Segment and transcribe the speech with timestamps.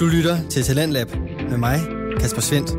[0.00, 1.08] Du lytter til Talentlab
[1.50, 1.78] med mig,
[2.20, 2.70] Kasper Svendt.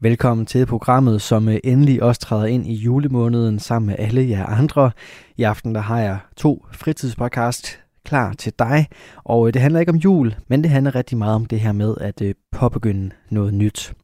[0.00, 4.46] Velkommen til programmet, som øh, endelig også træder ind i julemåneden sammen med alle jer
[4.46, 4.90] andre.
[5.36, 8.86] I aften der har jeg to fritidspodcast klar til dig,
[9.24, 11.72] og øh, det handler ikke om jul, men det handler rigtig meget om det her
[11.72, 13.94] med at øh, påbegynde noget nyt.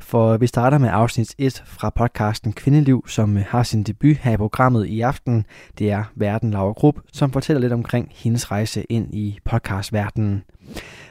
[0.00, 4.32] For vi starter med afsnit 1 fra podcasten Kvindeliv, som øh, har sin debut her
[4.32, 5.46] i programmet i aften.
[5.78, 10.42] Det er Verden Laura Grupp, som fortæller lidt omkring hendes rejse ind i podcastverdenen.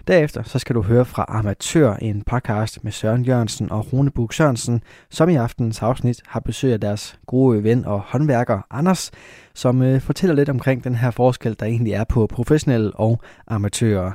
[0.09, 4.34] Derefter så skal du høre fra Amatør, en podcast med Søren Jørgensen og Rune Bug
[4.34, 9.12] Sørensen, som i aftenens afsnit har besøg af deres gode ven og håndværker Anders,
[9.54, 14.12] som øh, fortæller lidt omkring den her forskel, der egentlig er på professionelle og amatører.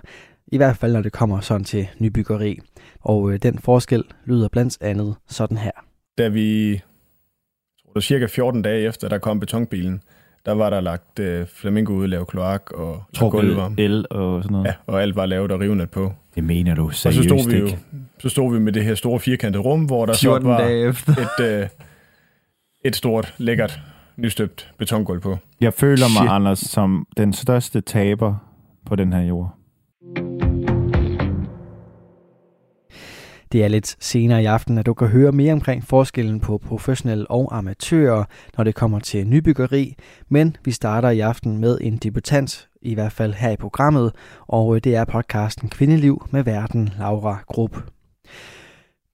[0.47, 2.59] I hvert fald når det kommer sådan til nybyggeri.
[3.01, 5.73] Og øh, den forskel lyder blandt andet sådan her.
[6.19, 6.81] Da vi,
[7.85, 10.03] tror det cirka 14 dage efter, der kom betonbilen,
[10.47, 13.59] der var der lagt øh, flamingo ud, lavet kloak og gulv.
[13.79, 14.67] el og sådan noget.
[14.67, 16.13] Ja, og alt var lavet og rivnet på.
[16.35, 17.79] Det mener du seriøst og så stod vi jo, ikke?
[18.19, 21.61] Så stod vi med det her store firkantede rum, hvor der så 14 var et,
[21.61, 21.69] øh,
[22.85, 23.81] et stort, lækkert,
[24.17, 25.39] nystøbt betongulv på.
[25.61, 26.31] Jeg føler mig, Shit.
[26.31, 28.35] Anders, som den største taber
[28.87, 29.55] på den her jord.
[33.55, 37.31] Det er lidt senere i aften, at du kan høre mere omkring forskellen på professionelle
[37.31, 38.25] og amatører,
[38.57, 39.95] når det kommer til nybyggeri.
[40.29, 44.13] Men vi starter i aften med en debutant, i hvert fald her i programmet,
[44.47, 47.77] og øh, det er podcasten Kvindeliv med verden Laura Grupp.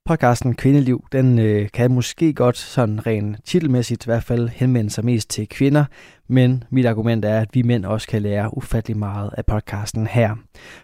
[0.07, 5.05] Podcasten Kvindeliv, den øh, kan måske godt sådan rent titelmæssigt i hvert fald henvende sig
[5.05, 5.85] mest til kvinder,
[6.29, 10.37] men mit argument er, at vi mænd også kan lære ufattelig meget af podcasten her.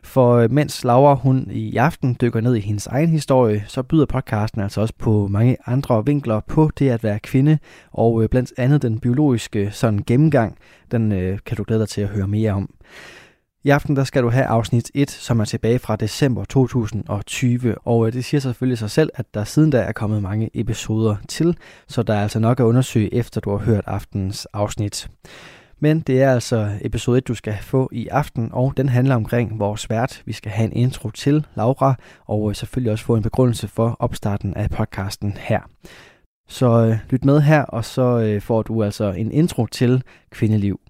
[0.02, 4.06] For øh, mens Laura hun i aften dykker ned i hendes egen historie, så byder
[4.06, 7.58] podcasten altså også på mange andre vinkler på det at være kvinde,
[7.92, 10.56] og øh, blandt andet den biologiske sådan gennemgang,
[10.90, 12.70] den øh, kan du glæde dig til at høre mere om.
[13.66, 18.06] I aften der skal du have afsnit 1, som er tilbage fra december 2020, og
[18.06, 21.56] øh, det siger selvfølgelig sig selv, at der siden da er kommet mange episoder til,
[21.88, 25.08] så der er altså nok at undersøge, efter du har hørt aftens afsnit.
[25.80, 29.60] Men det er altså episode 1, du skal få i aften, og den handler omkring
[29.60, 30.22] vores vært.
[30.26, 31.94] Vi skal have en intro til Laura,
[32.26, 35.60] og øh, selvfølgelig også få en begrundelse for opstarten af podcasten her.
[36.48, 40.80] Så øh, lyt med her, og så øh, får du altså en intro til Kvindeliv.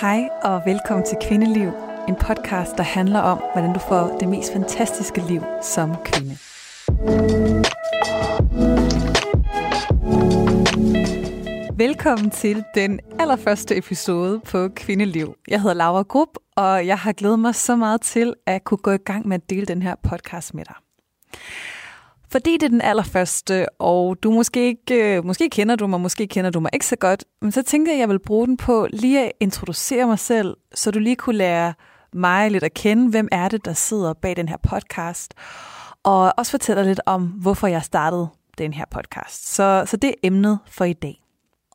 [0.00, 1.72] Hej og velkommen til Kvindeliv,
[2.08, 6.36] en podcast, der handler om, hvordan du får det mest fantastiske liv som kvinde.
[11.78, 15.34] Velkommen til den allerførste episode på Kvindeliv.
[15.48, 18.90] Jeg hedder Laura Grupp, og jeg har glædet mig så meget til at kunne gå
[18.90, 20.74] i gang med at dele den her podcast med dig.
[22.30, 26.26] Fordi det er den allerførste, og du måske ikke, øh, måske kender du mig, måske
[26.26, 28.56] kender du mig ikke så godt, men så tænkte jeg, at jeg vil bruge den
[28.56, 31.74] på lige at introducere mig selv, så du lige kunne lære
[32.12, 35.34] mig lidt at kende, hvem er det, der sidder bag den her podcast,
[36.04, 38.28] og også fortælle lidt om, hvorfor jeg startede
[38.58, 39.54] den her podcast.
[39.54, 41.22] Så, så det er emnet for i dag.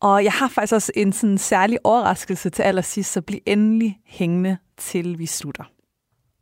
[0.02, 4.58] Og jeg har faktisk også en sådan særlig overraskelse til allersidst, så bliv endelig hængende
[4.78, 5.64] til vi slutter.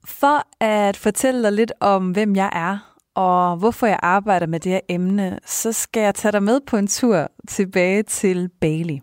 [0.06, 4.72] For at fortælle dig lidt om, hvem jeg er, og hvorfor jeg arbejder med det
[4.72, 9.02] her emne, så skal jeg tage dig med på en tur tilbage til Bali.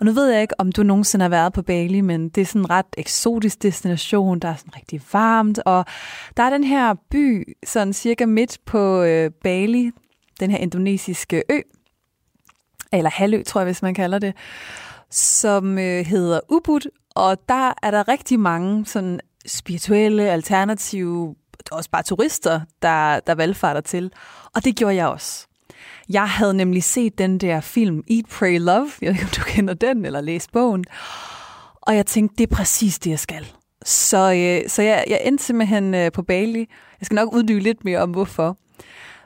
[0.00, 2.44] Og nu ved jeg ikke, om du nogensinde har været på Bali, men det er
[2.44, 5.84] sådan en ret eksotisk destination, der er sådan rigtig varmt, og
[6.36, 9.90] der er den her by, sådan cirka midt på øh, Bali,
[10.40, 11.60] den her indonesiske ø,
[12.92, 14.34] eller halvø, tror jeg, hvis man kalder det,
[15.10, 21.34] som øh, hedder Ubud, og der er der rigtig mange sådan spirituelle, alternative
[21.70, 24.12] også bare turister, der, der valgfarter til.
[24.54, 25.46] Og det gjorde jeg også.
[26.08, 28.90] Jeg havde nemlig set den der film Eat, Pray, Love.
[29.00, 30.84] Jeg ved ikke, om du kender den, eller læst bogen.
[31.80, 33.46] Og jeg tænkte, det er præcis det, jeg skal.
[33.84, 36.58] Så, øh, så jeg, jeg endte simpelthen øh, på Bali.
[37.00, 38.56] Jeg skal nok uddybe lidt mere om, hvorfor.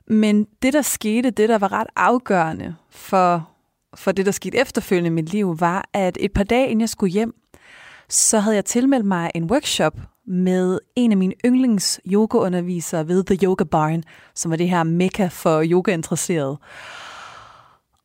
[0.06, 3.48] Men det, der skete, det, der var ret afgørende for,
[3.94, 6.88] for det, der skete efterfølgende i mit liv, var, at et par dage inden jeg
[6.88, 7.34] skulle hjem,
[8.08, 9.94] så havde jeg tilmeldt mig en workshop
[10.26, 14.02] med en af mine yndlings yogaundervisere ved The Yoga Barn,
[14.34, 16.58] som er det her mekka for yogainteresserede.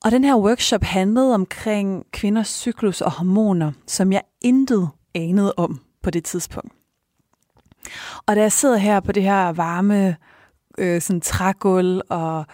[0.06, 5.82] Og den her workshop handlede omkring kvinders cyklus og hormoner, som jeg intet anede om
[6.04, 6.74] på det tidspunkt.
[8.28, 10.16] Og da jeg sidder her på det her varme
[10.78, 12.46] øh, sådan trægulv og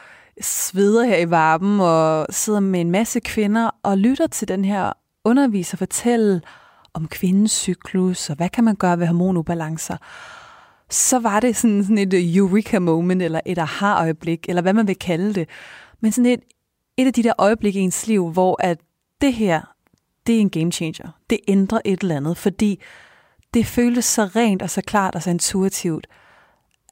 [0.41, 4.93] sveder her i varmen og sidder med en masse kvinder og lytter til den her
[5.25, 6.41] underviser fortælle
[6.95, 9.97] om kvindens cyklus, og hvad kan man gøre ved hormonubalancer,
[10.89, 14.99] så var det sådan, sådan et eureka moment, eller et aha-øjeblik, eller hvad man vil
[14.99, 15.49] kalde det.
[16.01, 16.39] Men sådan et,
[16.97, 18.77] et af de der øjeblikke i ens liv, hvor at
[19.21, 19.61] det her,
[20.27, 21.09] det er en game changer.
[21.29, 22.81] Det ændrer et eller andet, fordi
[23.53, 26.07] det føltes så rent og så klart og så intuitivt,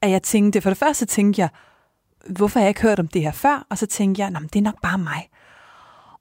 [0.02, 1.48] at jeg tænkte, for det første tænkte jeg,
[2.30, 3.66] hvorfor har jeg ikke hørt om det her før?
[3.70, 5.28] Og så tænkte jeg, det er nok bare mig.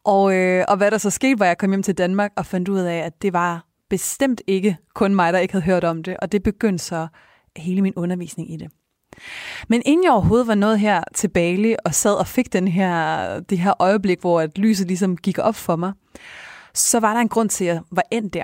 [0.04, 2.70] Og, øh, og hvad der så skete, var jeg kom hjem til Danmark og fandt
[2.70, 6.18] ud af, at det var bestemt ikke kun mig, der ikke havde hørt om det,
[6.18, 7.08] og det begyndte så
[7.58, 8.72] hele min undervisning i det.
[9.68, 13.40] Men inden jeg overhovedet var nået her til Bali og sad og fik den her,
[13.40, 15.94] det her øjeblik, hvor at lyset ligesom gik op for mig,
[16.74, 18.44] så var der en grund til, at jeg var endt der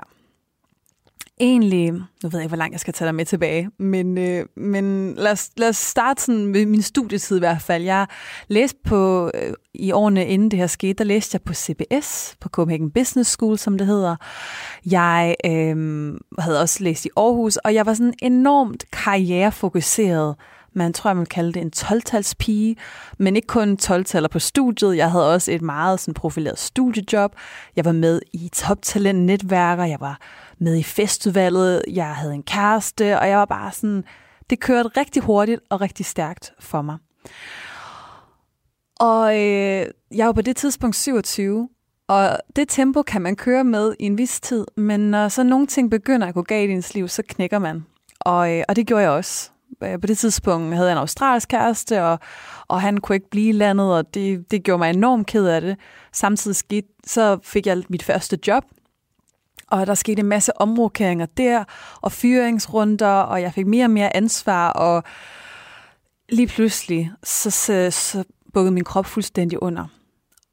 [1.39, 4.45] egentlig, nu ved jeg ikke, hvor langt jeg skal tage dig med tilbage, men, øh,
[4.57, 7.83] men lad, os, lad os starte sådan med min studietid i hvert fald.
[7.83, 8.07] Jeg
[8.47, 12.49] læste på, øh, i årene inden det her skete, der læste jeg på CBS, på
[12.49, 14.15] Copenhagen Business School, som det hedder.
[14.91, 20.35] Jeg øh, havde også læst i Aarhus, og jeg var sådan enormt karrierefokuseret
[20.73, 22.75] man tror, jeg vil kalde det en 12-talspige,
[23.17, 24.97] men ikke kun 12-taller på studiet.
[24.97, 27.35] Jeg havde også et meget sådan, profileret studiejob.
[27.75, 29.83] Jeg var med i toptalentnetværker.
[29.83, 30.19] Jeg var
[30.59, 34.03] med i festivalet, jeg havde en kæreste, og jeg var bare sådan,
[34.49, 36.97] det kørte rigtig hurtigt og rigtig stærkt for mig.
[38.99, 41.69] Og øh, jeg var på det tidspunkt 27,
[42.07, 45.67] og det tempo kan man køre med i en vis tid, men når så nogle
[45.67, 47.85] ting begynder at gå galt i ens liv, så knækker man.
[48.19, 49.51] Og, øh, og det gjorde jeg også.
[49.83, 52.19] Øh, på det tidspunkt havde jeg en australsk kæreste, og,
[52.67, 55.77] og han kunne ikke blive landet, og det, det gjorde mig enormt ked af det.
[56.13, 58.63] Samtidig skete, så fik jeg mit første job,
[59.71, 61.63] og der skete en masse omrokeringer der,
[62.01, 65.03] og fyringsrunder, og jeg fik mere og mere ansvar, og
[66.29, 68.23] lige pludselig, så, så, så
[68.53, 69.85] bukkede min krop fuldstændig under.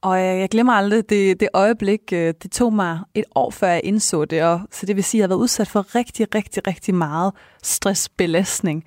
[0.03, 3.69] Og jeg, jeg glemmer aldrig det, det øjeblik, øh, det tog mig et år før
[3.69, 6.35] jeg indså det, og så det vil sige, at jeg har været udsat for rigtig,
[6.35, 7.33] rigtig, rigtig meget
[7.63, 8.85] stressbelastning.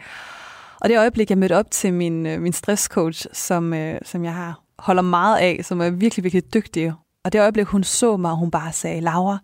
[0.81, 4.33] Og det øjeblik, jeg mødte op til min, øh, min stresscoach, som, øh, som jeg
[4.33, 6.93] har holder meget af, som er virkelig, virkelig dygtig.
[7.23, 9.37] Og det øjeblik, hun så mig, hun bare sagde, Laura,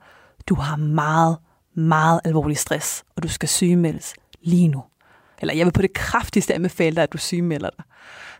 [0.50, 1.38] du har meget,
[1.76, 4.84] meget alvorlig stress, og du skal sygemeldes lige nu.
[5.42, 7.86] Eller jeg vil på det kraftigste anbefale dig, at du sygemelder dig.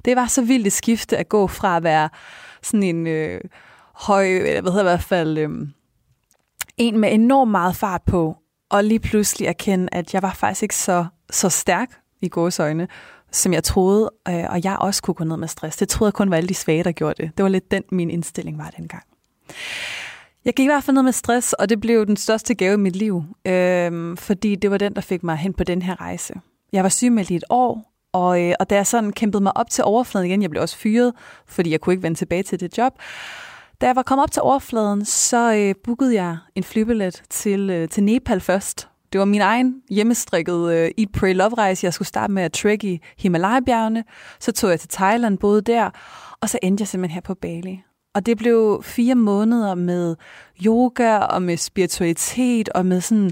[0.06, 2.10] Det var så vildt et skifte at gå fra at være
[2.62, 3.42] sådan en øh,
[3.94, 5.50] høj, eller hvad hedder i hvert fald, øh,
[6.78, 8.38] en med enormt meget fart på,
[8.70, 11.90] og lige pludselig erkende, at jeg var faktisk ikke så, så stærk
[12.22, 12.30] i
[12.60, 12.88] øjne,
[13.32, 15.78] som jeg troede, øh, og jeg også kunne gå ned med stress.
[15.78, 17.38] Det troede jeg kun var alle de svage, der gjorde det.
[17.38, 19.04] Det var lidt den, min indstilling var dengang.
[20.46, 22.78] Jeg gik i hvert fald ned med stress, og det blev den største gave i
[22.78, 26.34] mit liv, øh, fordi det var den, der fik mig hen på den her rejse.
[26.74, 29.70] Jeg var sygemeldt i et år, og, øh, og da jeg sådan kæmpede mig op
[29.70, 31.14] til overfladen igen, jeg blev også fyret,
[31.48, 32.94] fordi jeg kunne ikke vende tilbage til det job,
[33.82, 37.90] da jeg var kommet op til overfladen, så øh, bookede jeg en flybillet til, øh,
[37.90, 38.88] til Nepal først.
[39.14, 41.86] Det var min egen hjemmestrikket øh, Eat, Pray, Love-rejse.
[41.86, 44.04] Jeg skulle starte med at trek i Himalaya-bjergene.
[44.40, 45.90] Så tog jeg til Thailand, boede der,
[46.42, 47.84] og så endte jeg simpelthen her på Bali.
[48.16, 50.16] Og det blev fire måneder med
[50.66, 53.32] yoga og med spiritualitet og med sådan,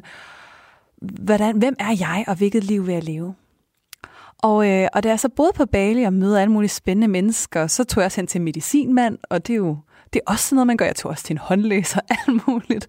[1.02, 3.36] hvordan, hvem er jeg og hvilket liv vil jeg leve?
[4.38, 7.68] Og, øh, og da jeg så boede på Bali og mødte alle mulige spændende mennesker,
[7.68, 9.78] så tog jeg også hen til medicinmand, og det er jo
[10.14, 10.86] det er også sådan noget, man gør.
[10.86, 12.88] Jeg tog også til en håndlæser og alt muligt.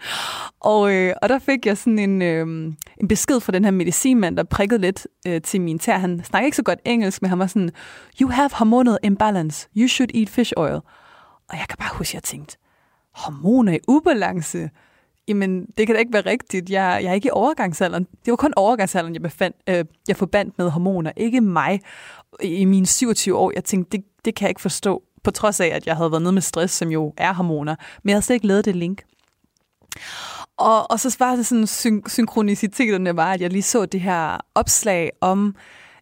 [0.60, 2.46] Og, øh, og der fik jeg sådan en, øh,
[3.00, 5.98] en besked fra den her medicinmand, der prikkede lidt øh, til min tær.
[5.98, 7.70] Han snakker ikke så godt engelsk, men han var sådan,
[8.20, 9.68] you have hormonal imbalance.
[9.76, 10.80] You should eat fish oil.
[11.48, 12.56] Og jeg kan bare huske, at jeg tænkte,
[13.12, 14.70] hormoner i ubalance?
[15.28, 16.70] Jamen, det kan da ikke være rigtigt.
[16.70, 18.04] Jeg, jeg er ikke i overgangsalderen.
[18.24, 21.80] Det var kun overgangsalderen, jeg, befandt, øh, jeg forbandt med hormoner, ikke mig
[22.42, 23.52] i mine 27 år.
[23.54, 26.22] Jeg tænkte, det, det kan jeg ikke forstå, på trods af, at jeg havde været
[26.22, 27.76] nede med stress, som jo er hormoner.
[28.02, 29.02] Men jeg havde slet ikke lavet det link.
[30.56, 34.38] Og, og så var det sådan, syn- synkroniciteterne var, at jeg lige så det her
[34.54, 35.56] opslag om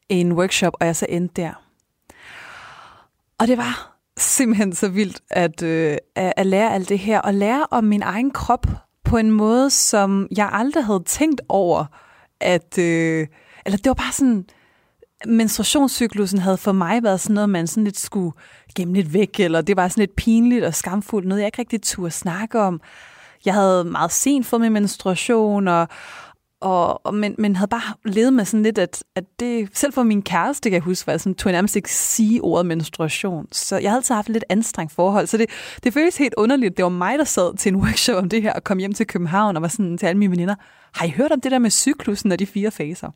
[0.09, 1.53] en workshop, og jeg så endte der.
[3.39, 7.67] Og det var simpelthen så vildt at, øh, at lære alt det her, og lære
[7.71, 8.67] om min egen krop
[9.05, 11.85] på en måde, som jeg aldrig havde tænkt over,
[12.41, 13.27] at, øh,
[13.67, 14.45] eller det var bare sådan,
[15.27, 18.33] menstruationscyklusen havde for mig været sådan noget, man sådan lidt skulle
[18.77, 21.83] gemme lidt væk, eller det var sådan lidt pinligt og skamfuldt, noget jeg ikke rigtig
[21.83, 22.81] turde snakke om.
[23.45, 25.89] Jeg havde meget sent fået min menstruation, og,
[26.63, 30.03] og, og, men, men havde bare levet med sådan lidt, at, at det, selv for
[30.03, 33.47] min kæreste, kan jeg huske, var sådan, tog jeg nærmest ikke sige ordet menstruation.
[33.53, 35.27] Så jeg havde altid haft et lidt anstrengt forhold.
[35.27, 35.51] Så det,
[35.85, 36.77] det føles helt underligt.
[36.77, 39.07] Det var mig, der sad til en workshop om det her, og kom hjem til
[39.07, 40.55] København og var sådan til alle mine veninder,
[40.95, 43.11] har I hørt om det der med cyklusen og de fire faser?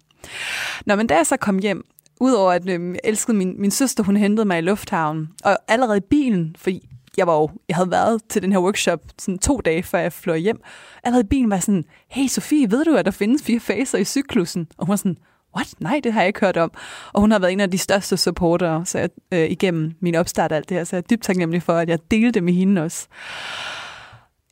[0.87, 1.85] Nå, men da jeg så kom hjem,
[2.21, 5.97] udover at øh, jeg elskede min, min søster, hun hentede mig i lufthavnen, og allerede
[5.97, 9.61] i bilen, fordi jeg var jo, jeg havde været til den her workshop sådan to
[9.65, 10.61] dage, før jeg fløj hjem.
[11.05, 14.05] Allerede i bilen var sådan, hey Sofie, ved du, at der findes fire faser i
[14.05, 14.69] cyklusen?
[14.79, 15.17] Og hun var sådan,
[15.57, 15.75] what?
[15.81, 16.71] Nej, det har jeg ikke hørt om.
[17.13, 20.53] Og hun har været en af de største supportere så jeg, øh, igennem min opstart
[20.53, 22.53] og alt det her, så jeg er dybt taknemmelig for, at jeg delte det med
[22.53, 23.07] hende også.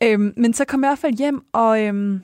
[0.02, 2.22] Øhm, men så kom jeg i hvert fald hjem og, øhm,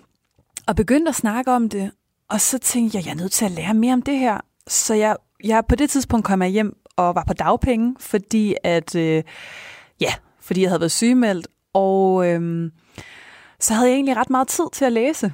[0.67, 1.91] og begyndte at snakke om det.
[2.31, 4.41] Og så tænkte jeg, jeg er nødt til at lære mere om det her.
[4.67, 8.95] Så jeg, jeg på det tidspunkt kom jeg hjem og var på dagpenge, fordi at,
[8.95, 9.23] øh,
[10.01, 10.13] ja,
[10.51, 11.49] fordi jeg havde været sygemeldt.
[11.75, 12.71] Og øhm,
[13.61, 15.33] så havde jeg egentlig ret meget tid til at læse.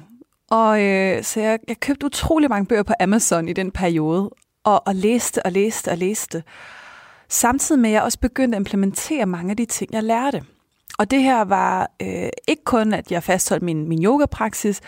[0.51, 4.29] Og øh, så jeg, jeg købte utrolig mange bøger på Amazon i den periode,
[4.63, 6.43] og, og læste og læste og læste.
[7.29, 10.43] Samtidig med, at jeg også begyndte at implementere mange af de ting, jeg lærte.
[10.97, 14.81] Og det her var øh, ikke kun, at jeg fastholdt min, min yogapraksis,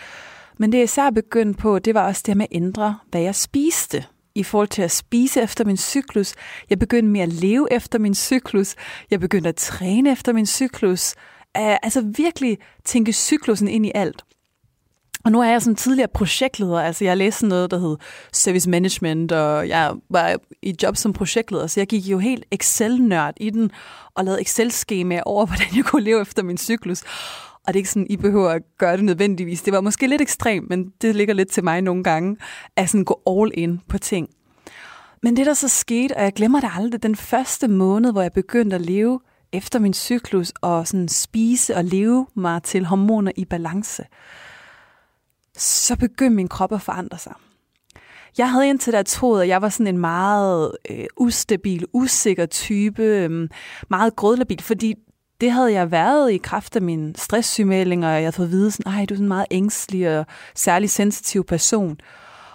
[0.58, 3.34] men det jeg især begyndte på, det var også det med at ændre, hvad jeg
[3.34, 6.34] spiste i forhold til at spise efter min cyklus.
[6.70, 8.74] Jeg begyndte med at leve efter min cyklus.
[9.10, 11.14] Jeg begyndte at træne efter min cyklus.
[11.58, 14.24] Uh, altså virkelig tænke cyklusen ind i alt.
[15.24, 17.96] Og nu er jeg sådan tidligere projektleder, altså jeg læste noget, der hed
[18.32, 23.34] Service Management, og jeg var i job som projektleder, så jeg gik jo helt Excel-nørd
[23.36, 23.70] i den,
[24.14, 27.02] og lavede Excel-skemaer over, hvordan jeg kunne leve efter min cyklus.
[27.70, 29.62] Og det er ikke sådan, I behøver at gøre det nødvendigvis.
[29.62, 32.36] Det var måske lidt ekstremt, men det ligger lidt til mig nogle gange,
[32.76, 34.28] at sådan gå all in på ting.
[35.22, 38.32] Men det, der så skete, og jeg glemmer det aldrig, den første måned, hvor jeg
[38.32, 39.20] begyndte at leve
[39.52, 44.04] efter min cyklus, og sådan spise og leve mig til hormoner i balance,
[45.56, 47.32] så begyndte min krop at forandre sig.
[48.38, 53.02] Jeg havde indtil da troet, at jeg var sådan en meget øh, ustabil, usikker type,
[53.02, 53.48] øh,
[53.90, 54.94] meget grødlabil, fordi
[55.40, 58.70] det havde jeg været i kraft af min stresssygemelding, og jeg havde fået at vide,
[58.70, 61.98] sådan, du er sådan en meget ængstelig og særlig sensitiv person.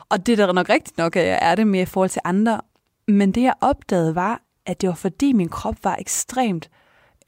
[0.10, 2.22] Og det er da nok rigtigt nok, at jeg er det mere i forhold til
[2.26, 2.62] andre.
[3.08, 6.70] Men det jeg opdagede var, at det var fordi min krop var ekstremt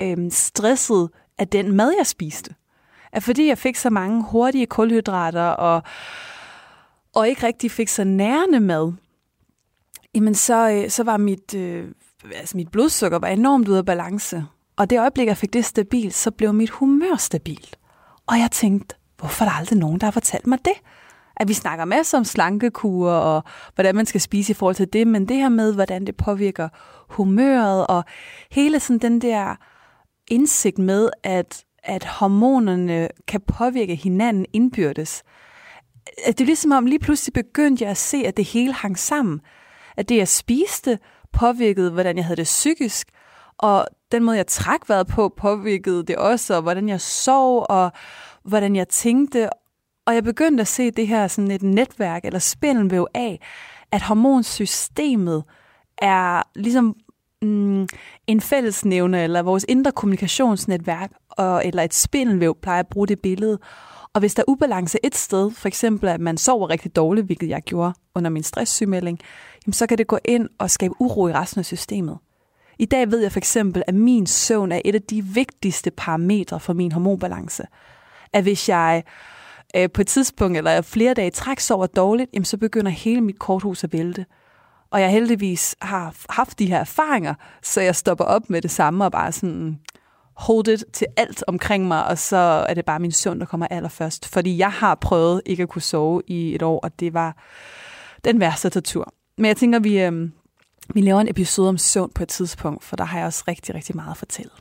[0.01, 2.53] øh, stresset af den mad, jeg spiste
[3.11, 5.83] at fordi jeg fik så mange hurtige kulhydrater og,
[7.15, 8.93] og ikke rigtig fik så nærende mad,
[10.15, 11.87] jamen så, øh, så var mit, øh,
[12.35, 14.45] altså mit blodsukker var enormt ude af balance.
[14.77, 17.79] Og det øjeblik, jeg fik det stabilt, så blev mit humør stabilt.
[18.27, 20.73] Og jeg tænkte, hvorfor er der aldrig nogen, der har fortalt mig det?
[21.37, 23.43] At vi snakker masser om slankekur og
[23.75, 26.69] hvordan man skal spise i forhold til det, men det her med, hvordan det påvirker
[27.09, 28.03] humøret og
[28.51, 29.55] hele sådan den der
[30.27, 35.23] indsigt med, at at hormonerne kan påvirke hinanden indbyrdes.
[36.27, 39.41] Det er ligesom om lige pludselig begyndte jeg at se, at det hele hang sammen.
[39.97, 40.99] At det, jeg spiste,
[41.33, 43.09] påvirkede, hvordan jeg havde det psykisk,
[43.57, 47.91] og den måde, jeg trak vejret på, påvirkede det også, og hvordan jeg sov, og
[48.43, 49.49] hvordan jeg tænkte.
[50.05, 53.41] Og jeg begyndte at se det her sådan et netværk, eller spindelvæv af,
[53.91, 55.43] at hormonsystemet
[55.97, 56.95] er ligesom
[57.41, 57.87] mm,
[58.27, 63.59] en fællesnævne, eller vores indre kommunikationsnetværk, og, eller et spindelvæv, plejer at bruge det billede.
[64.13, 67.49] Og hvis der er ubalance et sted, for eksempel at man sover rigtig dårligt, hvilket
[67.49, 69.19] jeg gjorde under min stresssygemelding,
[69.65, 72.17] jamen så kan det gå ind og skabe uro i resten af systemet.
[72.79, 76.59] I dag ved jeg for eksempel, at min søvn er et af de vigtigste parametre
[76.59, 77.63] for min hormonbalance.
[78.33, 79.03] At hvis jeg
[79.75, 83.39] øh, på et tidspunkt eller flere dage træk sover dårligt, jamen så begynder hele mit
[83.39, 84.25] korthus at vælte.
[84.91, 89.05] Og jeg heldigvis har haft de her erfaringer, så jeg stopper op med det samme
[89.05, 89.79] og bare sådan,
[90.33, 93.67] hold it til alt omkring mig, og så er det bare min søvn, der kommer
[93.69, 94.27] allerførst.
[94.27, 97.37] Fordi jeg har prøvet ikke at kunne sove i et år, og det var
[98.23, 99.13] den værste tortur.
[99.37, 100.29] Men jeg tænker, vi, øh,
[100.93, 103.75] vi laver en episode om søvn på et tidspunkt, for der har jeg også rigtig,
[103.75, 104.51] rigtig meget at fortælle.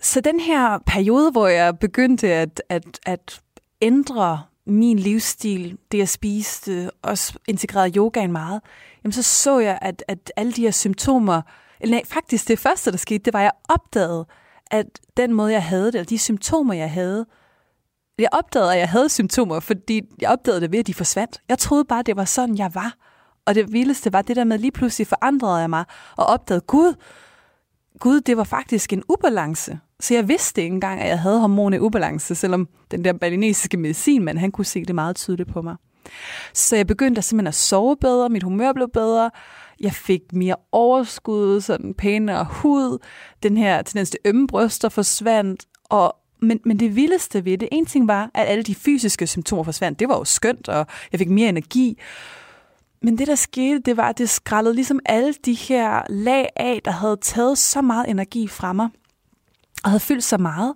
[0.00, 3.40] Så den her periode, hvor jeg begyndte at, at, at
[3.80, 8.60] ændre min livsstil, det jeg spiste, også integrerede yogaen meget,
[9.04, 11.42] jamen så så jeg, at, at alle de her symptomer,
[11.80, 14.26] eller nej, faktisk det første, der skete, det var, at jeg opdagede,
[14.70, 17.26] at den måde, jeg havde det, eller de symptomer, jeg havde,
[18.18, 21.40] jeg opdagede, at jeg havde symptomer, fordi jeg opdagede det ved, at de forsvandt.
[21.48, 22.94] Jeg troede bare, det var sådan, jeg var.
[23.48, 25.84] Og det vildeste var det der med, at lige pludselig forandrede jeg mig,
[26.16, 26.94] og opdagede, Gud,
[27.98, 29.78] Gud, det var faktisk en ubalance.
[30.00, 33.76] Så jeg vidste ikke engang, at jeg havde hormon i ubalance, selvom den der balinesiske
[33.76, 35.76] medicinmand, han kunne se det meget tydeligt på mig.
[36.54, 39.30] Så jeg begyndte simpelthen at sove bedre, mit humør blev bedre,
[39.80, 42.98] jeg fik mere overskud, sådan pænere hud,
[43.42, 47.86] den her tendens til ømme bryster forsvandt, og men, men det vildeste ved det, en
[47.86, 49.98] ting var, at alle de fysiske symptomer forsvandt.
[49.98, 51.98] Det var jo skønt, og jeg fik mere energi.
[53.02, 56.80] Men det, der skete, det var, at det skrællede ligesom alle de her lag af,
[56.84, 58.88] der havde taget så meget energi fra mig,
[59.84, 60.74] og havde fyldt så meget.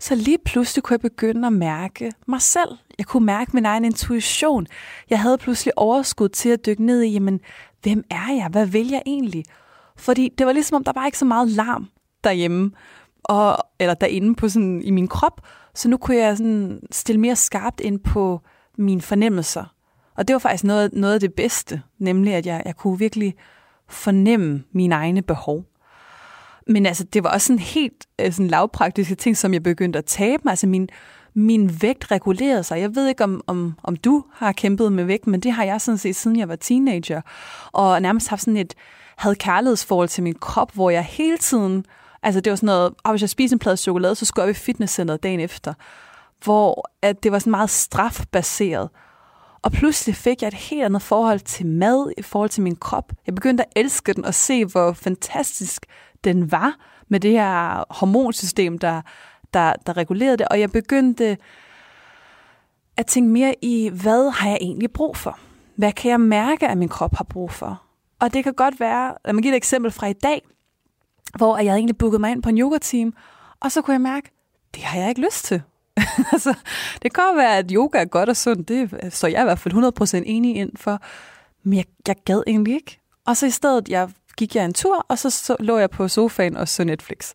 [0.00, 2.68] Så lige pludselig kunne jeg begynde at mærke mig selv.
[2.98, 4.66] Jeg kunne mærke min egen intuition.
[5.10, 7.40] Jeg havde pludselig overskud til at dykke ned i, jamen,
[7.82, 8.48] hvem er jeg?
[8.50, 9.44] Hvad vil jeg egentlig?
[9.96, 11.88] Fordi det var ligesom om, der var ikke så meget larm
[12.24, 12.70] derhjemme,
[13.24, 15.40] og, eller derinde på sådan, i min krop.
[15.74, 18.40] Så nu kunne jeg sådan stille mere skarpt ind på
[18.78, 19.73] mine fornemmelser.
[20.16, 23.34] Og det var faktisk noget, noget af det bedste, nemlig at jeg, jeg kunne virkelig
[23.88, 25.64] fornemme mine egne behov.
[26.66, 30.04] Men altså, det var også sådan helt øh, sådan lavpraktiske ting, som jeg begyndte at
[30.04, 30.52] tabe mig.
[30.52, 30.88] Altså min,
[31.34, 32.80] min vægt regulerede sig.
[32.80, 35.80] Jeg ved ikke, om, om, om du har kæmpet med vægt, men det har jeg
[35.80, 37.20] sådan set, siden jeg var teenager.
[37.72, 38.74] Og nærmest haft sådan et,
[39.16, 41.84] havde kærlighedsforhold til min krop, hvor jeg hele tiden,
[42.22, 44.50] altså det var sådan noget, og hvis jeg spiser en plade chokolade, så skulle jeg
[44.50, 45.74] i fitnesscenteret dagen efter,
[46.44, 48.88] hvor at det var sådan meget strafbaseret.
[49.64, 53.12] Og pludselig fik jeg et helt andet forhold til mad, i forhold til min krop.
[53.26, 55.86] Jeg begyndte at elske den og se, hvor fantastisk
[56.24, 56.76] den var
[57.08, 59.02] med det her hormonsystem, der,
[59.54, 60.48] der, der regulerede det.
[60.48, 61.36] Og jeg begyndte
[62.96, 65.38] at tænke mere i, hvad har jeg egentlig brug for?
[65.76, 67.82] Hvad kan jeg mærke, at min krop har brug for?
[68.20, 70.42] Og det kan godt være, lad mig give et eksempel fra i dag,
[71.36, 73.14] hvor jeg egentlig booket mig ind på en yoga-team,
[73.60, 74.30] og så kunne jeg mærke,
[74.74, 75.62] det har jeg ikke lyst til.
[76.32, 76.54] altså,
[77.02, 79.58] det kan godt være, at yoga er godt og sundt, det så jeg i hvert
[79.58, 81.02] fald 100% enig ind for,
[81.62, 83.00] men jeg, jeg gad egentlig ikke.
[83.26, 86.08] Og så i stedet, jeg gik jeg en tur, og så, så lå jeg på
[86.08, 87.32] sofaen og så Netflix.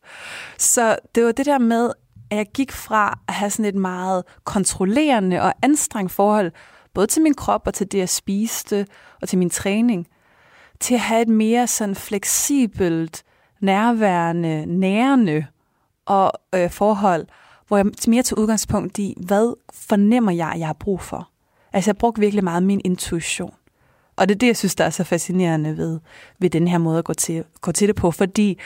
[0.57, 1.91] Så det var det der med,
[2.31, 6.51] at jeg gik fra at have sådan et meget kontrollerende og anstrengt forhold,
[6.93, 8.87] både til min krop og til det, jeg spiste,
[9.21, 10.07] og til min træning,
[10.79, 13.23] til at have et mere sådan fleksibelt,
[13.61, 15.45] nærværende, nærende
[16.05, 17.27] og øh, forhold,
[17.69, 21.29] hvor jeg mere til udgangspunkt i, hvad fornemmer jeg, jeg har brug for.
[21.73, 23.53] Altså jeg brugte virkelig meget min intuition.
[24.15, 25.99] Og det er det, jeg synes, der er så fascinerende ved,
[26.39, 28.59] ved den her måde at gå til, gå til det på, fordi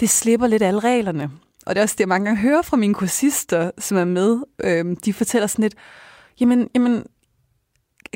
[0.00, 1.30] det slipper lidt alle reglerne.
[1.66, 4.38] Og det er også det, jeg mange gange hører fra mine kursister, som er med.
[4.64, 5.74] Øhm, de fortæller sådan lidt,
[6.40, 7.04] jamen, jamen,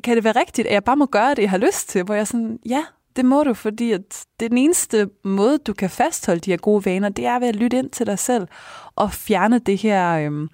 [0.05, 2.03] kan det være rigtigt, at jeg bare må gøre det, jeg har lyst til?
[2.03, 2.85] Hvor jeg sådan, ja,
[3.19, 6.85] det må du, fordi at det den eneste måde, du kan fastholde de her gode
[6.85, 8.49] vaner, det er ved at lytte ind til dig selv
[8.97, 10.49] og fjerne det her øhm,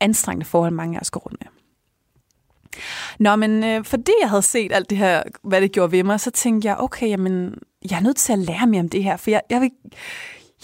[0.00, 1.50] anstrengende forhold, mange af os går rundt med.
[3.18, 6.20] Nå, men øh, fordi jeg havde set alt det her, hvad det gjorde ved mig,
[6.20, 7.54] så tænkte jeg, okay, jamen,
[7.90, 9.70] jeg er nødt til at lære mere om det her, for jeg, jeg, vil,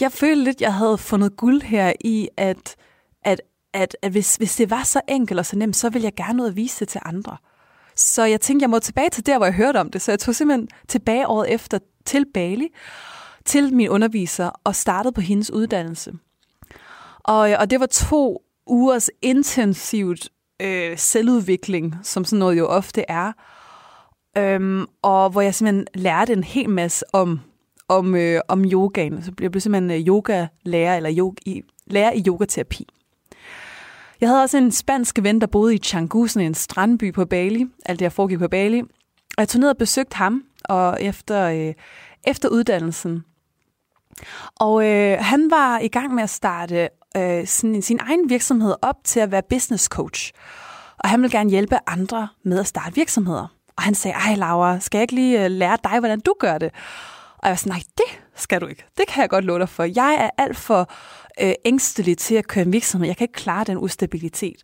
[0.01, 2.77] jeg følte lidt, jeg havde fundet guld her i, at,
[3.23, 3.41] at,
[3.73, 6.43] at, at hvis, hvis det var så enkelt og så nemt, så ville jeg gerne
[6.43, 7.37] ud at vise det til andre.
[7.97, 10.03] Så jeg tænkte, jeg må tilbage til der, hvor jeg hørte om det.
[10.03, 12.69] Så jeg tog simpelthen tilbage året efter til Bali,
[13.45, 16.13] til min underviser, og startede på hendes uddannelse.
[17.19, 20.29] Og, og det var to ugers intensivt
[20.63, 23.33] øh, selvudvikling, som sådan noget jo ofte er.
[24.39, 27.41] Øhm, og hvor jeg simpelthen lærte en hel masse om,
[27.89, 29.23] om, øh, om yogaen.
[29.23, 32.87] Så jeg blev simpelthen øh, yoga-lærer, eller yoga, i, lærer i yogaterapi.
[34.21, 37.67] Jeg havde også en spansk ven, der boede i Canggu, sådan en strandby på Bali.
[37.87, 38.81] Alt det jeg foregik på Bali.
[39.37, 41.75] Og jeg tog ned og besøgte ham, og efter, øh,
[42.27, 43.25] efter uddannelsen.
[44.57, 48.97] Og øh, han var i gang med at starte øh, sin, sin egen virksomhed op
[49.05, 50.33] til at være business coach.
[50.99, 53.47] Og han ville gerne hjælpe andre med at starte virksomheder.
[53.77, 56.59] Og han sagde, ej Laura, skal jeg ikke lige øh, lære dig, hvordan du gør
[56.59, 56.71] det?
[57.47, 58.85] Og jeg var sådan, nej, det skal du ikke.
[58.99, 59.85] Det kan jeg godt love dig for.
[59.85, 60.91] Jeg er alt for
[61.41, 63.09] øh, ængstelig til at køre en virksomhed.
[63.09, 64.63] Jeg kan ikke klare den ustabilitet.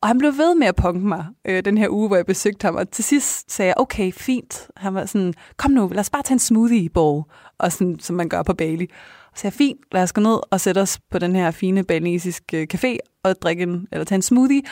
[0.00, 2.64] Og han blev ved med at punke mig øh, den her uge, hvor jeg besøgte
[2.64, 2.74] ham.
[2.74, 4.68] Og til sidst sagde jeg, okay, fint.
[4.76, 7.24] Han var sådan, kom nu, lad os bare tage en smoothie bowl,
[7.58, 8.88] og sådan, som man gør på Bali.
[9.32, 11.50] Og så sagde jeg, fint, lad os gå ned og sætte os på den her
[11.50, 14.62] fine balinesiske café og drikke en, eller tage en smoothie.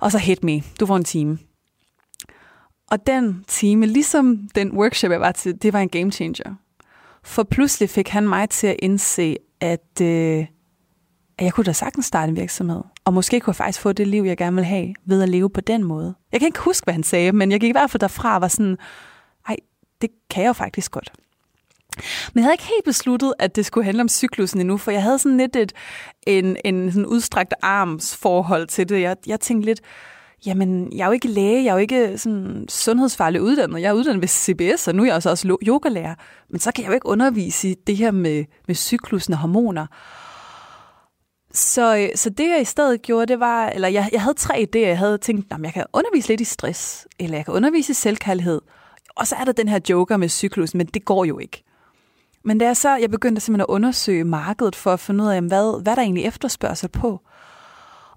[0.00, 1.38] Og så hit me, du får en time.
[2.92, 6.54] Og den time, ligesom den workshop, jeg var til, det var en game changer.
[7.22, 10.46] For pludselig fik han mig til at indse, at, øh,
[11.38, 12.80] at jeg kunne da sagtens starte en virksomhed.
[13.04, 15.50] Og måske kunne jeg faktisk få det liv, jeg gerne vil have, ved at leve
[15.50, 16.14] på den måde.
[16.32, 18.40] Jeg kan ikke huske, hvad han sagde, men jeg gik i hvert fald derfra og
[18.40, 18.76] var sådan,
[19.48, 19.56] ej,
[20.00, 21.12] det kan jeg jo faktisk godt.
[22.34, 25.02] Men jeg havde ikke helt besluttet, at det skulle handle om cyklusen endnu, for jeg
[25.02, 25.72] havde sådan lidt et,
[26.26, 29.00] en, en sådan udstrakt arms forhold til det.
[29.00, 29.80] Jeg, jeg tænkte lidt,
[30.46, 33.80] jamen, jeg er jo ikke læge, jeg er jo ikke sådan sundhedsfaglig uddannet.
[33.80, 36.14] Jeg er uddannet ved CBS, og nu er jeg altså også, også yogalærer.
[36.50, 39.86] Men så kan jeg jo ikke undervise i det her med, med cyklusen og hormoner.
[41.54, 44.66] Så, øh, så det jeg i stedet gjorde, det var, eller jeg, jeg havde tre
[44.68, 44.86] idéer.
[44.86, 47.94] Jeg havde tænkt, at jeg kan undervise lidt i stress, eller jeg kan undervise i
[47.94, 48.60] selvkærlighed.
[49.16, 51.64] Og så er der den her joker med cyklusen, men det går jo ikke.
[52.44, 55.42] Men da jeg så, jeg begyndte simpelthen at undersøge markedet for at finde ud af,
[55.42, 57.20] hvad, hvad der egentlig efterspørgsel på.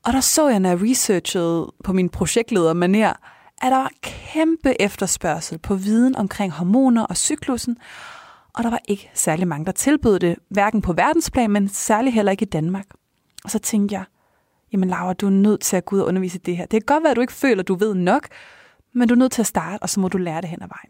[0.05, 3.13] Og der så jeg, når jeg researchede på min projektleder maner,
[3.61, 7.77] at der var kæmpe efterspørgsel på viden omkring hormoner og cyklusen,
[8.53, 12.31] og der var ikke særlig mange, der tilbød det, hverken på verdensplan, men særlig heller
[12.31, 12.85] ikke i Danmark.
[13.43, 14.03] Og så tænkte jeg,
[14.73, 16.65] jamen Laura, du er nødt til at gå ud og undervise det her.
[16.65, 18.27] Det kan godt være, at du ikke føler, at du ved nok,
[18.93, 20.67] men du er nødt til at starte, og så må du lære det hen ad
[20.67, 20.89] vejen.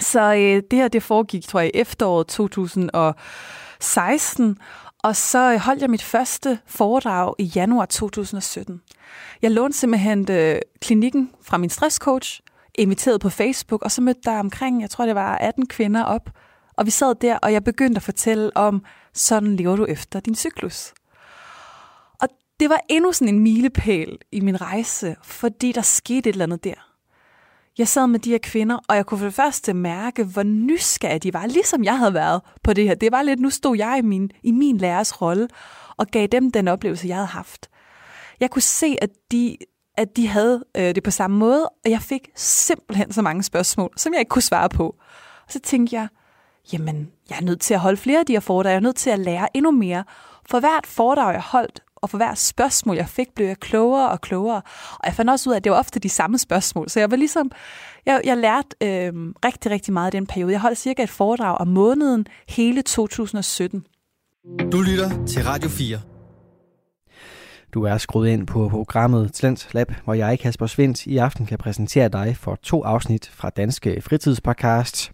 [0.00, 4.58] Så øh, det her, det foregik, tror jeg, i efteråret 2016,
[5.04, 8.80] og så holdt jeg mit første foredrag i januar 2017.
[9.42, 12.40] Jeg lånte simpelthen øh, klinikken fra min stresscoach,
[12.74, 16.30] inviteret på Facebook, og så mødte der omkring, jeg tror det var 18 kvinder op,
[16.76, 20.34] Og vi sad der, og jeg begyndte at fortælle om, sådan lever du efter din
[20.34, 20.92] cyklus.
[22.20, 22.28] Og
[22.60, 26.64] det var endnu sådan en milepæl i min rejse, fordi der skete et eller andet
[26.64, 26.93] der.
[27.78, 31.18] Jeg sad med de her kvinder, og jeg kunne for det første mærke, hvor nysgerrige
[31.18, 32.94] de var, ligesom jeg havde været på det her.
[32.94, 35.48] Det var lidt, nu stod jeg i min, i min lærers rolle,
[35.96, 37.70] og gav dem den oplevelse, jeg havde haft.
[38.40, 39.56] Jeg kunne se, at de,
[39.96, 43.90] at de havde øh, det på samme måde, og jeg fik simpelthen så mange spørgsmål,
[43.96, 44.86] som jeg ikke kunne svare på.
[45.46, 46.08] Og så tænkte jeg,
[46.72, 48.96] jamen, jeg er nødt til at holde flere af de her foredrag, jeg er nødt
[48.96, 50.04] til at lære endnu mere.
[50.50, 54.20] For hvert foredrag, jeg holdt, og for hver spørgsmål, jeg fik, blev jeg klogere og
[54.20, 54.62] klogere.
[54.92, 56.88] Og jeg fandt også ud af, at det var ofte de samme spørgsmål.
[56.88, 57.50] Så jeg var ligesom,
[58.06, 59.12] jeg, jeg lærte øh,
[59.44, 60.52] rigtig, rigtig meget i den periode.
[60.52, 63.86] Jeg holdt cirka et foredrag om måneden hele 2017.
[64.72, 66.00] Du lytter til Radio 4.
[67.74, 71.58] Du er skruet ind på programmet Talent Lab, hvor jeg, Kasper Svendt, i aften kan
[71.58, 75.12] præsentere dig for to afsnit fra Danske Fritidspodcast.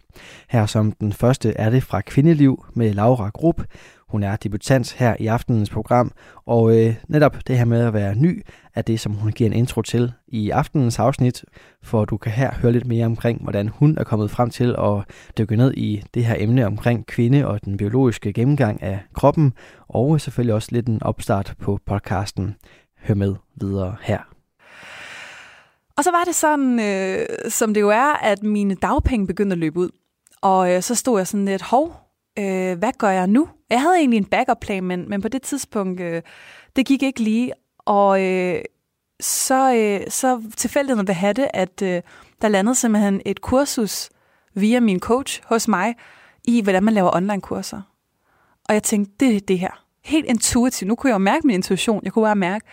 [0.49, 3.61] Her som den første er det fra Kvindeliv med Laura Grupp.
[4.11, 6.11] Hun er debutant her i aftenens program,
[6.45, 8.43] og øh, netop det her med at være ny,
[8.75, 11.45] er det, som hun giver en intro til i aftenens afsnit,
[11.83, 15.15] for du kan her høre lidt mere omkring, hvordan hun er kommet frem til at
[15.37, 19.53] dykke ned i det her emne omkring kvinde og den biologiske gennemgang af kroppen,
[19.87, 22.55] og selvfølgelig også lidt en opstart på podcasten.
[23.03, 24.19] Hør med videre her.
[25.97, 29.57] Og så var det sådan, øh, som det jo er, at mine dagpenge begyndte at
[29.57, 29.89] løbe ud.
[30.41, 33.49] Og øh, så stod jeg sådan lidt, hov, øh, hvad gør jeg nu?
[33.69, 36.21] Jeg havde egentlig en backup-plan, men, men på det tidspunkt, øh,
[36.75, 37.53] det gik ikke lige.
[37.79, 38.61] Og øh,
[39.19, 42.01] så, øh, så tilfældigheden vil have det, at øh,
[42.41, 44.09] der landede simpelthen et kursus
[44.53, 45.95] via min coach hos mig,
[46.43, 47.81] i hvordan man laver online-kurser.
[48.65, 49.83] Og jeg tænkte, det er det her.
[50.03, 50.87] Helt intuitivt.
[50.87, 52.01] Nu kunne jeg jo mærke min intuition.
[52.03, 52.65] Jeg kunne bare mærke,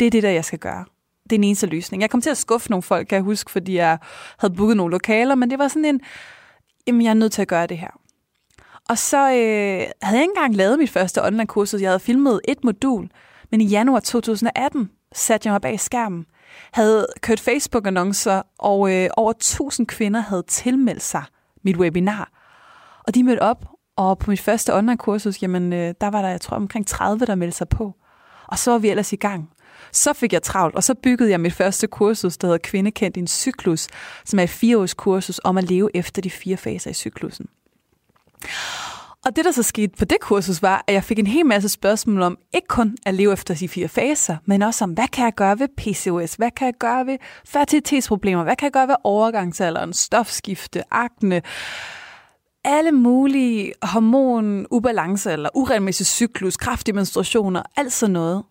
[0.00, 0.84] det er det der, jeg skal gøre.
[1.24, 2.00] Det er den eneste løsning.
[2.00, 3.98] Jeg kom til at skuffe nogle folk, kan jeg huske, fordi jeg
[4.38, 6.00] havde booket nogle lokaler, men det var sådan en,
[6.86, 7.99] jamen jeg er nødt til at gøre det her.
[8.88, 11.80] Og så øh, havde jeg ikke engang lavet mit første online-kursus.
[11.80, 13.10] Jeg havde filmet et modul,
[13.50, 16.26] men i januar 2018 satte jeg mig bag skærmen,
[16.72, 21.22] havde kørt Facebook-annoncer, og øh, over 1000 kvinder havde tilmeldt sig
[21.64, 22.30] mit webinar.
[23.06, 23.64] Og de mødte op,
[23.96, 27.34] og på mit første online-kursus, jamen, øh, der var der, jeg tror, omkring 30, der
[27.34, 27.94] meldte sig på.
[28.46, 29.50] Og så var vi ellers i gang.
[29.92, 33.20] Så fik jeg travlt, og så byggede jeg mit første kursus, der hedder Kvindekendt i
[33.20, 33.88] en cyklus,
[34.24, 37.46] som er et fireårs kursus om at leve efter de fire faser i cyklusen.
[39.24, 41.68] Og det, der så skete på det kursus, var, at jeg fik en hel masse
[41.68, 45.24] spørgsmål om, ikke kun at leve efter de fire faser, men også om, hvad kan
[45.24, 46.34] jeg gøre ved PCOS?
[46.34, 48.42] Hvad kan jeg gøre ved fertilitetsproblemer?
[48.42, 51.42] Hvad kan jeg gøre ved overgangsalderen, stofskifte, akne?
[52.64, 58.44] Alle mulige hormon, ubalance eller uregelmæssig cyklus, kraftige menstruationer, alt sådan noget.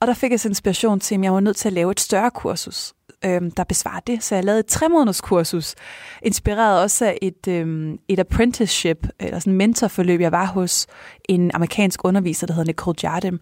[0.00, 2.00] Og der fik jeg så inspiration til, at jeg var nødt til at lave et
[2.00, 2.94] større kursus
[3.26, 4.24] øh, der besvarer det.
[4.24, 5.74] Så jeg lavede et tre måneders kursus,
[6.22, 10.86] inspireret også af et, øh, et apprenticeship, eller sådan en mentorforløb, jeg var hos
[11.28, 13.40] en amerikansk underviser, der hedder Nicole Jardim,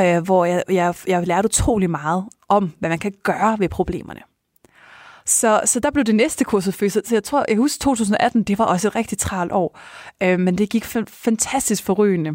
[0.00, 4.20] øh, hvor jeg, jeg, jeg lærte utrolig meget om, hvad man kan gøre ved problemerne.
[5.26, 7.08] Så, så der blev det næste kursus født.
[7.08, 9.78] Så jeg tror, jeg husker 2018, det var også et rigtig travlt år.
[10.22, 12.30] Øh, men det gik fantastisk forrygende.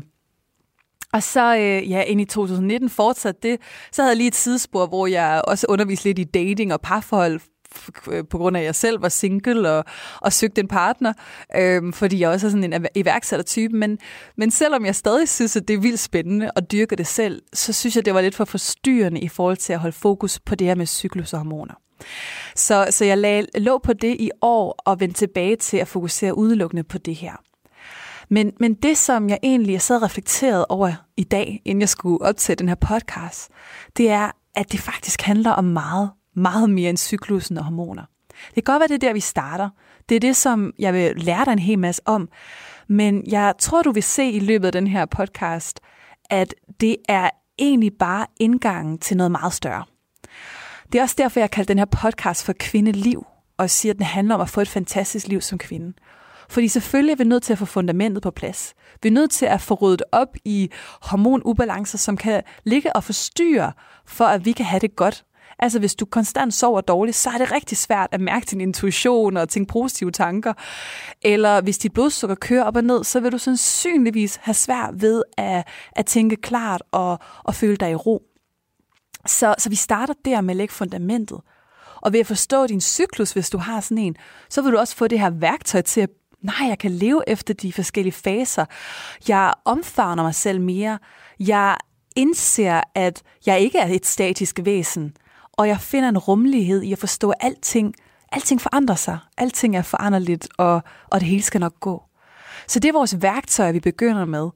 [1.16, 3.60] Og så øh, ja, ind i 2019 fortsatte det.
[3.92, 7.40] Så havde jeg lige et sidespor, hvor jeg også underviste lidt i dating og parforhold,
[8.12, 9.86] øh, på grund af, at jeg selv var single og,
[10.22, 11.14] og søgte en partner,
[11.56, 13.76] øhm, fordi jeg også er sådan en iværksættertype.
[13.76, 13.98] Men,
[14.38, 17.74] men selvom jeg stadig synes, at det er vildt spændende og dyrke det selv, så
[17.74, 20.68] synes jeg, det var lidt for forstyrrende i forhold til at holde fokus på det
[20.68, 21.74] her med cyklus og hormoner.
[22.56, 26.38] Så, så jeg lag, lå på det i år og vendte tilbage til at fokusere
[26.38, 27.36] udelukkende på det her.
[28.30, 32.56] Men, men det, som jeg egentlig sad reflekteret over i dag, inden jeg skulle optage
[32.56, 33.50] den her podcast,
[33.98, 38.04] det er, at det faktisk handler om meget, meget mere end cyklusen og hormoner.
[38.56, 39.70] Det kan godt være, det er der, vi starter.
[40.10, 42.30] Det er det, som jeg vil lære dig en hel masse om.
[42.88, 45.80] Men jeg tror, du vil se i løbet af den her podcast,
[46.30, 49.84] at det er egentlig bare indgangen til noget meget større.
[50.94, 53.26] Det er også derfor, jeg kalder den her podcast for Kvindeliv,
[53.58, 55.94] og siger, at den handler om at få et fantastisk liv som kvinde.
[56.50, 58.74] Fordi selvfølgelig er vi nødt til at få fundamentet på plads.
[59.04, 60.70] Vi er nødt til at få ryddet op i
[61.02, 63.72] hormonubalancer, som kan ligge og forstyrre,
[64.06, 65.26] for at vi kan have det godt.
[65.60, 69.38] Altså hvis du konstant sover dårligt, så er det rigtig svært at mærke din intuition
[69.38, 70.54] og tænke positive tanker.
[71.22, 75.24] Eller hvis dit blodsukker kører op og ned, så vil du sandsynligvis have svært ved
[75.38, 78.22] at, at tænke klart og, og føle dig i ro.
[79.28, 81.40] Så, så vi starter der med at lægge fundamentet.
[82.02, 84.16] Og ved at forstå din cyklus, hvis du har sådan en,
[84.50, 86.10] så vil du også få det her værktøj til at
[86.46, 88.66] nej, jeg kan leve efter de forskellige faser.
[89.28, 91.00] Jeg omfavner mig selv mere.
[91.40, 91.78] Jeg
[92.16, 95.18] indser, at jeg ikke er et statisk væsen.
[95.54, 97.94] Og jeg finder en rummelighed i at forstå, at alting,
[98.32, 99.20] alting forandrer sig.
[99.38, 102.04] Alting er foranderligt, og, og det hele skal nok gå.
[102.68, 104.50] Så det er vores værktøj, vi begynder med.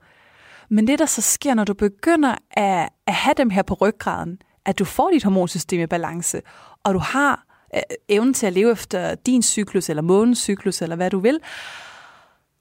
[0.69, 4.38] Men det, der så sker, når du begynder at, at have dem her på ryggraden,
[4.65, 6.41] at du får dit hormonsystem i balance,
[6.84, 10.95] og du har Øh, evnen til at leve efter din cyklus, eller månens cyklus, eller
[10.95, 11.39] hvad du vil,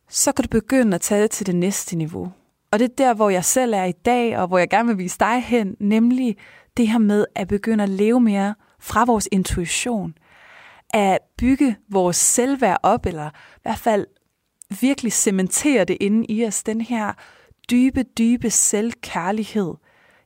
[0.08, 2.32] så kan du begynde at tage det til det næste niveau.
[2.70, 4.98] Og det er der, hvor jeg selv er i dag, og hvor jeg gerne vil
[4.98, 6.36] vise dig hen, nemlig
[6.76, 10.14] det her med at begynde at leve mere fra vores intuition.
[10.94, 14.06] At bygge vores selvværd op, eller i hvert fald
[14.80, 17.12] virkelig cementere det inde i os, den her
[17.70, 19.74] dybe, dybe selvkærlighed.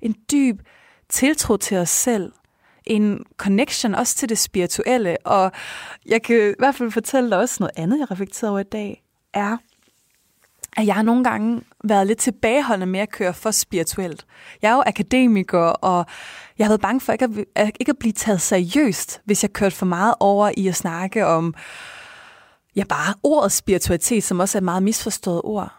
[0.00, 0.60] En dyb
[1.08, 2.32] tiltro til os selv.
[2.86, 5.16] En connection også til det spirituelle.
[5.24, 5.52] Og
[6.06, 9.02] jeg kan i hvert fald fortælle dig også noget andet, jeg reflekterer over i dag,
[9.34, 9.56] er,
[10.76, 14.26] at jeg har nogle gange været lidt tilbageholdende med at køre for spirituelt.
[14.62, 16.06] Jeg er jo akademiker, og
[16.58, 19.76] jeg har været bange for ikke at, ikke at blive taget seriøst, hvis jeg kørte
[19.76, 21.54] for meget over i at snakke om
[22.76, 25.72] ja, bare ordet spiritualitet, som også er et meget misforstået ord.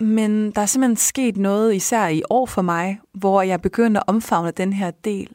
[0.00, 4.04] Men der er simpelthen sket noget, især i år for mig, hvor jeg begyndte at
[4.06, 5.28] omfavne den her del,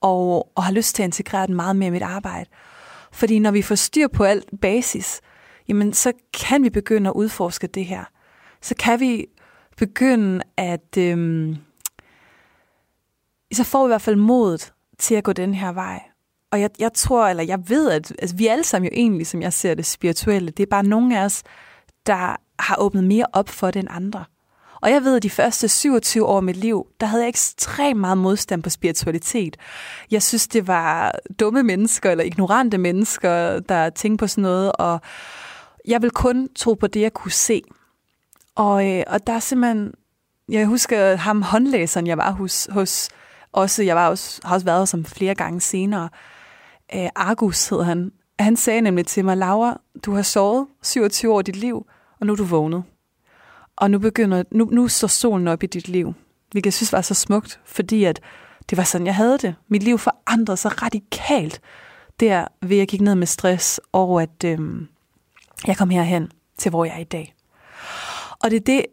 [0.00, 2.50] og, og har lyst til at integrere den meget mere i mit arbejde.
[3.12, 5.20] Fordi når vi får styr på alt basis,
[5.68, 8.04] jamen så kan vi begynde at udforske det her.
[8.60, 9.26] Så kan vi
[9.76, 10.96] begynde at...
[10.98, 11.56] Øhm,
[13.52, 16.02] så får vi i hvert fald modet til at gå den her vej.
[16.52, 19.42] Og jeg, jeg tror, eller jeg ved, at altså, vi alle sammen jo egentlig, som
[19.42, 20.50] jeg ser det, spirituelle.
[20.50, 21.42] Det er bare nogle af os,
[22.06, 24.24] der har åbnet mere op for det end andre.
[24.82, 28.00] Og jeg ved, at de første 27 år af mit liv, der havde jeg ekstremt
[28.00, 29.56] meget modstand på spiritualitet.
[30.10, 35.00] Jeg synes, det var dumme mennesker eller ignorante mennesker, der tænkte på sådan noget, og
[35.88, 37.62] jeg vil kun tro på det, jeg kunne se.
[38.54, 39.92] Og, øh, og der er simpelthen,
[40.48, 43.08] jeg husker ham håndlæseren, jeg var hos, hos
[43.52, 46.08] også, jeg var også, har også været som flere gange senere,
[46.94, 48.12] øh, Argus hed han.
[48.38, 51.86] Han sagde nemlig til mig, Laura, du har sovet 27 år i dit liv,
[52.20, 52.84] og nu er du vågnet.
[53.80, 56.14] Og nu begynder, nu, nu står solen op i dit liv.
[56.50, 58.20] Hvilket jeg synes var så smukt, fordi at
[58.70, 59.54] det var sådan, jeg havde det.
[59.68, 61.60] Mit liv forandrede sig radikalt,
[62.20, 64.88] der ved jeg gik ned med stress, og at øhm,
[65.66, 67.34] jeg kom herhen til, hvor jeg er i dag.
[68.42, 68.86] Og det er det,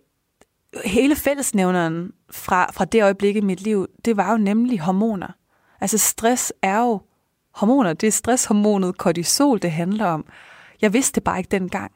[0.86, 5.28] hele fællesnævneren fra, fra det øjeblik i mit liv, det var jo nemlig hormoner.
[5.82, 7.02] Altså stress er jo
[7.54, 7.94] hormoner.
[7.94, 10.26] Det er stresshormonet kortisol, det handler om.
[10.82, 11.92] Jeg vidste det bare ikke dengang.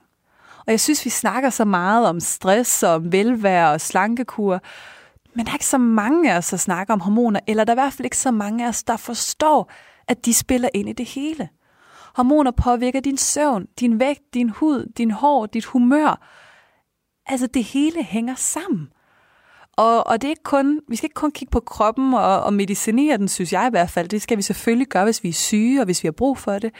[0.67, 4.61] Og jeg synes, vi snakker så meget om stress og om velvære og slankekur,
[5.35, 7.75] men der er ikke så mange af os, der snakker om hormoner, eller der er
[7.75, 9.71] i hvert fald ikke så mange af os, der forstår,
[10.07, 11.49] at de spiller ind i det hele.
[12.15, 16.27] Hormoner påvirker din søvn, din vægt, din hud, din hår, dit humør.
[17.25, 18.87] Altså det hele hænger sammen.
[19.77, 22.53] Og, og det er ikke kun, vi skal ikke kun kigge på kroppen og, og
[22.53, 24.09] medicinere den, synes jeg i hvert fald.
[24.09, 26.59] Det skal vi selvfølgelig gøre, hvis vi er syge og hvis vi har brug for
[26.59, 26.71] det.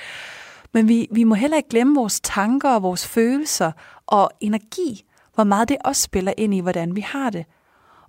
[0.73, 3.71] Men vi, vi må heller ikke glemme vores tanker og vores følelser
[4.05, 5.05] og energi,
[5.35, 7.45] hvor meget det også spiller ind i, hvordan vi har det.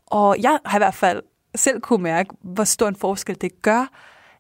[0.07, 1.23] Og jeg har i hvert fald
[1.55, 3.91] selv kunne mærke, hvor stor en forskel det gør,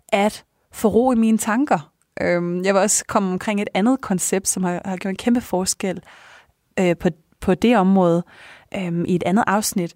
[0.09, 1.93] at få ro i mine tanker.
[2.21, 5.41] Øhm, jeg vil også komme omkring et andet koncept, som har, har gjort en kæmpe
[5.41, 6.03] forskel
[6.81, 7.09] øh, på,
[7.41, 8.23] på det område
[8.77, 9.95] øhm, i et andet afsnit.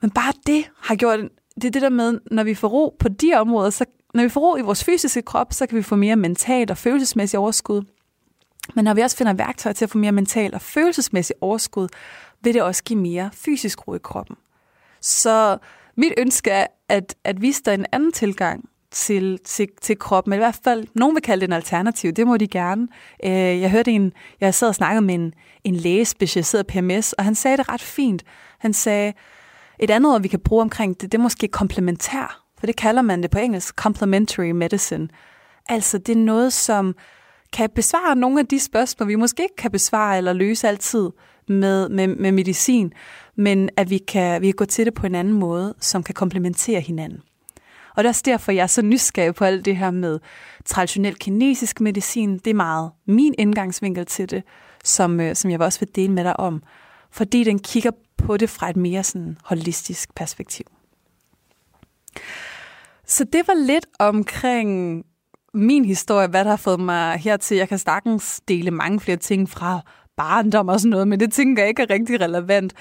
[0.00, 1.18] Men bare det har gjort,
[1.54, 3.84] det er det der med, når vi får ro på de områder, så
[4.18, 6.78] når vi får ro i vores fysiske krop, så kan vi få mere mentalt og
[6.78, 7.82] følelsesmæssigt overskud.
[8.74, 11.88] Men når vi også finder værktøjer til at få mere mental og følelsesmæssigt overskud,
[12.40, 14.36] vil det også give mere fysisk ro i kroppen.
[15.00, 15.58] Så
[15.96, 20.46] mit ønske er, at, at vise dig en anden tilgang til, til, til kroppen, eller
[20.46, 22.88] i hvert fald, nogen vil kalde det en alternativ, det må de gerne.
[23.24, 27.24] Øh, jeg hørte en, jeg sad og snakkede med en, en læge specialiseret PMS, og
[27.24, 28.24] han sagde det ret fint.
[28.58, 29.12] Han sagde,
[29.78, 33.02] et andet ord, vi kan bruge omkring det, det er måske komplementær, for det kalder
[33.02, 35.08] man det på engelsk, complementary medicine.
[35.68, 36.94] Altså, det er noget, som
[37.52, 41.10] kan besvare nogle af de spørgsmål, vi måske ikke kan besvare eller løse altid
[41.48, 42.92] med, med, med medicin,
[43.36, 46.14] men at vi kan, vi kan gå til det på en anden måde, som kan
[46.14, 47.22] komplementere hinanden.
[47.96, 50.18] Og det er også derfor, jeg er så nysgerrig på alt det her med
[50.64, 52.38] traditionel kinesisk medicin.
[52.38, 54.42] Det er meget min indgangsvinkel til det,
[54.84, 56.62] som, øh, som jeg også vil dele med dig om.
[57.10, 60.66] Fordi den kigger på det fra et mere sådan holistisk perspektiv.
[63.08, 65.04] Så det var lidt omkring
[65.54, 67.56] min historie, hvad der har fået mig hertil.
[67.56, 69.80] Jeg kan sagtens dele mange flere ting fra
[70.16, 72.72] barndom og sådan noget, men det tænker jeg ikke er rigtig relevant.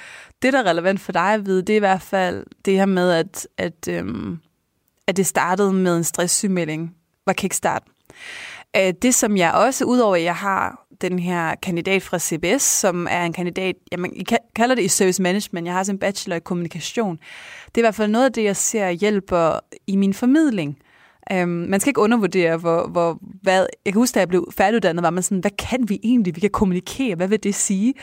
[0.42, 2.86] Det, der er relevant for dig at vide, det er i hvert fald det her
[2.86, 4.40] med, at, at, øhm,
[5.08, 7.84] at det startede med en stresssygemelding, var kickstart.
[8.78, 13.08] Øh, det, som jeg også, udover at jeg har den her kandidat fra CBS, som
[13.10, 16.36] er en kandidat, jamen, I kalder det i service management, jeg har også en bachelor
[16.36, 17.20] i kommunikation.
[17.66, 20.78] Det er i hvert fald noget af det, jeg ser hjælper i min formidling.
[21.34, 23.68] Um, man skal ikke undervurdere, hvor, hvor, hvad...
[23.86, 26.36] Jeg kan huske, da jeg blev færdiguddannet, var man sådan, hvad kan vi egentlig?
[26.36, 27.94] Vi kan kommunikere, hvad vil det sige?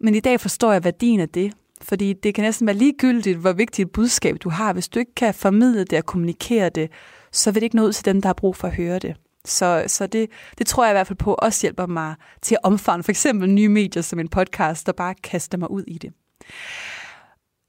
[0.00, 3.52] Men i dag forstår jeg værdien af det, fordi det kan næsten være ligegyldigt, hvor
[3.52, 4.72] vigtigt et budskab du har.
[4.72, 6.90] Hvis du ikke kan formidle det og kommunikere det,
[7.32, 9.16] så vil det ikke nå ud til dem, der har brug for at høre det.
[9.48, 12.60] Så, så det, det tror jeg i hvert fald på også hjælper mig til at
[12.62, 16.12] omfavne for eksempel nye medier som en podcast, der bare kaster mig ud i det.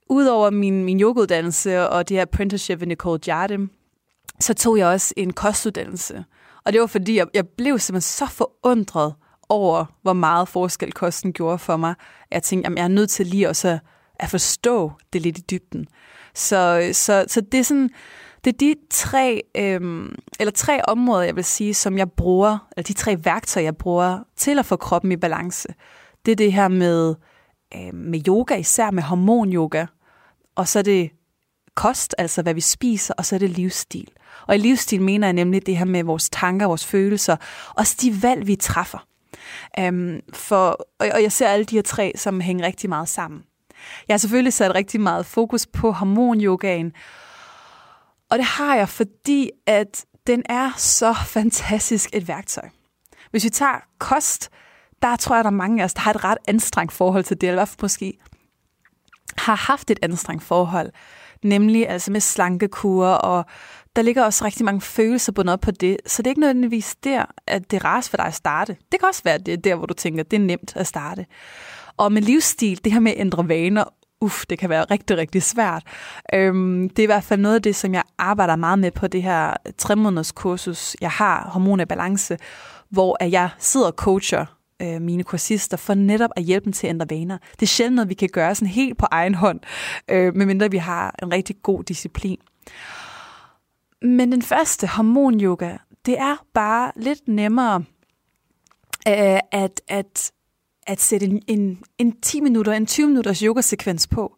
[0.10, 3.70] Udover min, min yogauddannelse og det her apprenticeship ved Nicole Jardim,
[4.40, 6.26] så tog jeg også en kostuddannelse.
[6.66, 9.14] Og det var fordi, jeg, jeg blev simpelthen så forundret
[9.50, 11.96] over, hvor meget forskel kosten gjorde for mig.
[12.32, 13.80] Jeg tænkte, at jeg er nødt til lige også
[14.20, 15.88] at forstå det lidt i dybden.
[16.36, 17.90] Så, så, så det er sådan,
[18.44, 22.84] det er de tre, øhm, eller tre områder, jeg vil sige, som jeg bruger, eller
[22.84, 25.68] de tre værktøjer, jeg bruger til at få kroppen i balance.
[26.26, 27.16] Det er det her med,
[27.76, 29.86] øh, med yoga, især med hormonyoga,
[30.56, 31.12] og så er det
[31.76, 34.08] kost, altså hvad vi spiser, og så er det livsstil.
[34.48, 37.36] Og i livsstil mener jeg nemlig det her med vores tanker, vores følelser,
[37.76, 39.06] og de valg, vi træffer.
[39.80, 40.68] Øhm, for,
[41.00, 43.44] og, og jeg ser alle de her tre, som hænger rigtig meget sammen.
[44.08, 46.94] Jeg har selvfølgelig sat rigtig meget fokus på hormonyogaen,
[48.32, 52.70] og det har jeg, fordi at den er så fantastisk et værktøj.
[53.32, 54.50] Hvis vi tager kost,
[55.02, 57.42] der tror jeg, der er mange af os, der har et ret anstrengt forhold til
[57.42, 58.14] det, eller i hvert fald måske
[59.38, 60.92] har haft et anstrengt forhold,
[61.44, 63.46] nemlig altså med slankekur, og
[63.96, 66.96] der ligger også rigtig mange følelser bundet op på det, så det er ikke nødvendigvis
[67.04, 68.78] der, at det er for dig at starte.
[68.92, 70.76] Det kan også være, at det er der, hvor du tænker, at det er nemt
[70.76, 71.26] at starte.
[71.98, 73.84] Og med livsstil, det her med at ændre vaner,
[74.22, 75.84] uff, det kan være rigtig, rigtig svært.
[76.34, 79.08] Øhm, det er i hvert fald noget af det, som jeg arbejder meget med på
[79.08, 82.38] det her tre måneders kursus, jeg har, Hormon Balance,
[82.90, 84.46] hvor jeg sidder og coacher
[84.82, 87.38] øh, mine kursister for netop at hjælpe dem til at ændre vaner.
[87.52, 89.60] Det er sjældent noget, vi kan gøre sådan helt på egen hånd,
[90.10, 92.38] øh, medmindre vi har en rigtig god disciplin.
[94.02, 97.84] Men den første, hormonyoga, det er bare lidt nemmere
[99.08, 100.32] øh, at, at,
[100.90, 104.36] at sætte en, en, en 10 minutter, en 20 minutters yogasekvens på.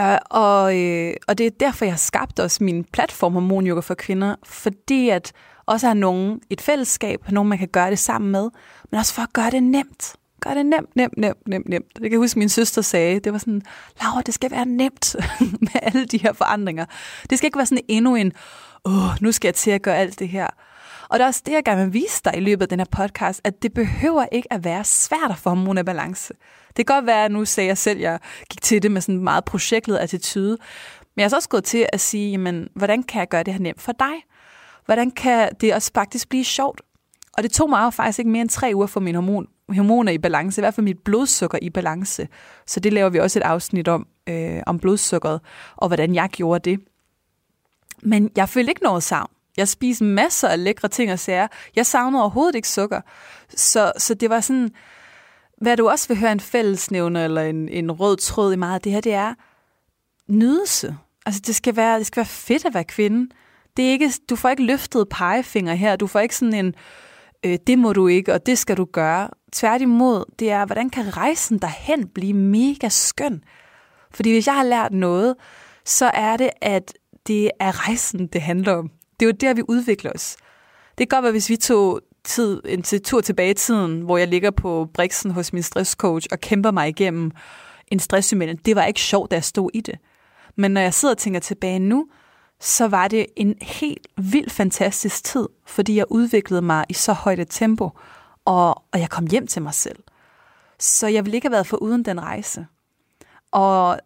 [0.00, 3.80] Uh, og, øh, og det er derfor, jeg har skabt også min platform Hormon Yoga
[3.80, 5.32] for Kvinder, fordi at
[5.66, 8.50] også har nogen et fællesskab, nogen man kan gøre det sammen med,
[8.90, 10.16] men også for at gøre det nemt.
[10.40, 11.86] Gør det nemt, nemt, nemt, nemt, nemt.
[11.94, 13.62] Det kan jeg huske, min søster sagde, det var sådan,
[14.02, 15.16] Laura, det skal være nemt
[15.60, 16.84] med alle de her forandringer.
[17.30, 18.32] Det skal ikke være sådan endnu en,
[18.84, 20.46] åh, nu skal jeg til at gøre alt det her.
[21.10, 22.86] Og det er også det, jeg gerne vil vise dig i løbet af den her
[22.90, 26.34] podcast, at det behøver ikke at være svært at få hormoner balance.
[26.76, 28.18] Det kan godt være, at nu sagde jeg selv, at jeg
[28.50, 30.58] gik til det med sådan en meget projektlet attitude.
[31.00, 33.54] Men jeg er så også gået til at sige, jamen, hvordan kan jeg gøre det
[33.54, 34.12] her nemt for dig?
[34.84, 36.80] Hvordan kan det også faktisk blive sjovt?
[37.32, 40.12] Og det tog mig jo faktisk ikke mere end tre uger for mine hormon, hormoner
[40.12, 42.28] i balance, i hvert fald mit blodsukker i balance.
[42.66, 45.40] Så det laver vi også et afsnit om, øh, om blodsukkeret,
[45.76, 46.80] og hvordan jeg gjorde det.
[48.02, 49.30] Men jeg følte ikke noget savn.
[49.56, 51.48] Jeg spiste masser af lækre ting og sager.
[51.76, 53.00] Jeg savnede overhovedet ikke sukker.
[53.56, 54.70] Så, så det var sådan,
[55.60, 58.80] hvad du også vil høre en fællesnævner eller en, en rød tråd i meget af
[58.80, 59.34] det her, det er
[60.28, 60.96] nydelse.
[61.26, 63.34] Altså det skal være, det skal være fedt at være kvinde.
[63.76, 65.96] Det er ikke, du får ikke løftet pegefinger her.
[65.96, 66.74] Du får ikke sådan en,
[67.44, 69.28] øh, det må du ikke, og det skal du gøre.
[69.52, 73.44] Tværtimod, det er, hvordan kan rejsen derhen blive mega skøn?
[74.10, 75.34] Fordi hvis jeg har lært noget,
[75.84, 76.94] så er det, at
[77.26, 78.90] det er rejsen, det handler om.
[79.20, 80.36] Det er jo der, vi udvikler os.
[80.98, 84.28] Det kan godt være, hvis vi tog tid, en tur tilbage i tiden, hvor jeg
[84.28, 87.30] ligger på briksen hos min stresscoach og kæmper mig igennem
[87.88, 88.56] en stresssymptom.
[88.56, 89.98] Det var ikke sjovt, da jeg stod i det.
[90.56, 92.06] Men når jeg sidder og tænker tilbage nu,
[92.60, 97.38] så var det en helt vild fantastisk tid, fordi jeg udviklede mig i så højt
[97.38, 97.90] et tempo,
[98.44, 99.98] og, og jeg kom hjem til mig selv.
[100.78, 102.66] Så jeg ville ikke have været for uden den rejse.
[103.52, 104.00] Og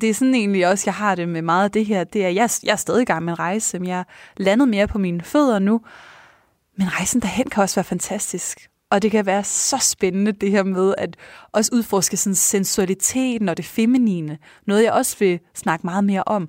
[0.00, 2.28] det er sådan egentlig også, jeg har det med meget af det her, det er,
[2.28, 4.04] jeg, jeg er stadig i gang med en rejse, men jeg er
[4.36, 5.80] landet mere på mine fødder nu,
[6.76, 8.68] men rejsen derhen kan også være fantastisk.
[8.90, 11.16] Og det kan være så spændende, det her med at
[11.52, 14.38] også udforske sådan sensualiteten og det feminine.
[14.66, 16.48] Noget, jeg også vil snakke meget mere om.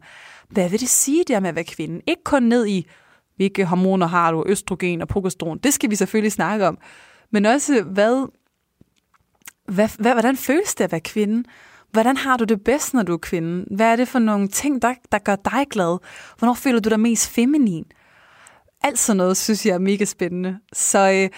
[0.50, 2.02] Hvad vil det sige der med at være kvinde?
[2.08, 2.88] Ikke kun ned i,
[3.36, 5.58] hvilke hormoner har du, østrogen og progesteron.
[5.58, 6.78] Det skal vi selvfølgelig snakke om.
[7.32, 8.28] Men også, hvad,
[9.66, 11.50] hvad, hvad, hvordan føles det at være kvinde?
[11.92, 13.76] Hvordan har du det bedst, når du er kvinde?
[13.76, 15.98] Hvad er det for nogle ting, der, der gør dig glad?
[16.38, 17.86] Hvornår føler du dig mest feminin?
[18.84, 20.60] Alt sådan noget, synes jeg er mega spændende.
[20.74, 21.30] Så, øh,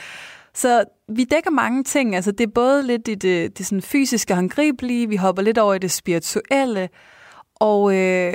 [0.54, 2.16] så vi dækker mange ting.
[2.16, 5.74] Altså, det er både lidt i det, det sådan fysiske håndgribelige, vi hopper lidt over
[5.74, 6.90] i det spirituelle,
[7.56, 8.34] og øh,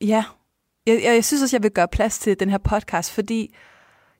[0.00, 0.24] ja,
[0.86, 3.54] jeg, jeg synes også, jeg vil gøre plads til den her podcast, fordi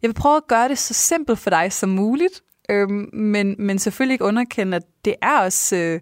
[0.02, 3.78] jeg vil prøve at gøre det så simpelt for dig som muligt, øh, men, men
[3.78, 6.00] selvfølgelig ikke underkende, at det er også, øh,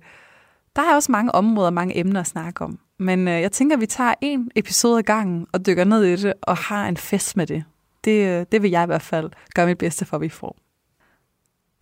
[0.76, 2.78] der er også mange områder, mange emner at snakke om.
[2.98, 6.16] Men øh, jeg tænker, at vi tager en episode ad gangen og dykker ned i
[6.16, 7.64] det og har en fest med det.
[8.04, 10.56] Det, øh, det vil jeg i hvert fald gøre mit bedste for, at vi får.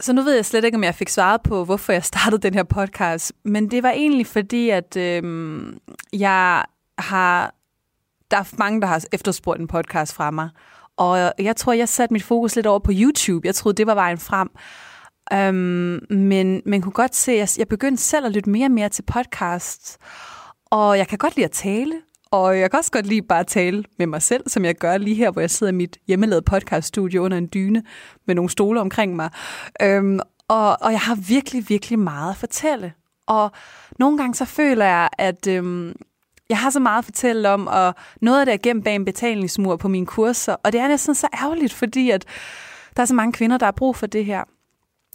[0.01, 2.55] Så nu ved jeg slet ikke, om jeg fik svaret på, hvorfor jeg startede den
[2.55, 3.33] her podcast.
[3.45, 5.79] Men det var egentlig fordi, at øhm,
[6.13, 6.65] jeg
[6.99, 7.55] har...
[8.31, 10.49] Der er mange, der har efterspurgt en podcast fra mig.
[10.97, 13.47] Og jeg tror, jeg satte mit fokus lidt over på YouTube.
[13.47, 14.51] Jeg troede, det var vejen frem.
[15.33, 18.89] Øhm, men man kunne godt se, at jeg begyndte selv at lytte mere og mere
[18.89, 19.99] til podcasts.
[20.71, 21.95] Og jeg kan godt lide at tale,
[22.31, 24.99] og jeg kan også godt lide bare at tale med mig selv, som jeg gør
[24.99, 27.83] lige her, hvor jeg sidder i mit hjemmelavede podcaststudie under en dyne
[28.27, 29.31] med nogle stole omkring mig.
[29.83, 32.93] Øhm, og, og jeg har virkelig, virkelig meget at fortælle.
[33.27, 33.51] Og
[33.99, 35.95] nogle gange så føler jeg, at øhm,
[36.49, 39.05] jeg har så meget at fortælle om, og noget af det er gemt bag en
[39.05, 40.57] betalingsmur på mine kurser.
[40.65, 42.25] Og det er næsten så ærgerligt, fordi at
[42.97, 44.45] der er så mange kvinder, der har brug for det her.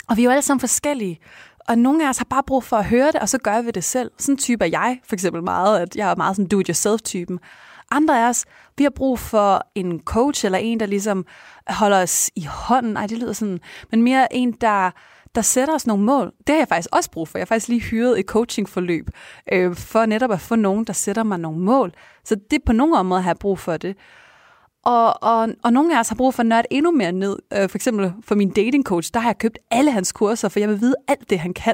[0.10, 1.20] Og vi er jo alle sammen forskellige.
[1.68, 3.72] Og nogle af os har bare brug for at høre det, og så gør vi
[3.72, 4.12] det selv.
[4.18, 7.40] Sådan en type er jeg for eksempel meget, at jeg er meget sådan do-it-yourself-typen.
[7.92, 8.46] Andre af os,
[8.78, 11.26] vi har brug for en coach eller en, der ligesom
[11.68, 12.94] holder os i hånden.
[12.94, 13.60] Nej, det lyder sådan,
[13.92, 14.92] men mere en, der,
[15.36, 16.32] der sætter os nogle mål.
[16.48, 17.38] Det har jeg faktisk også brug for.
[17.38, 19.10] Jeg har faktisk lige hyret et coachingforløb
[19.54, 21.92] øh, for netop at få nogen, der sætter mig nogle mål.
[22.24, 23.96] Så det på nogle områder har jeg brug for det.
[24.86, 27.38] Og, og, og nogle af os har brug for at nørde endnu mere ned.
[27.54, 30.60] Øh, for eksempel for min dating coach, der har jeg købt alle hans kurser, for
[30.60, 31.74] jeg vil vide alt det, han kan.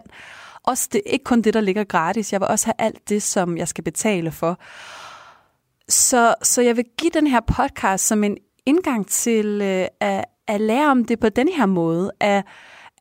[0.63, 2.33] Også det, ikke kun det, der ligger gratis.
[2.33, 4.59] Jeg vil også have alt det, som jeg skal betale for.
[5.89, 10.61] Så, så jeg vil give den her podcast som en indgang til øh, at, at
[10.61, 12.11] lære om det på den her måde.
[12.19, 12.45] At,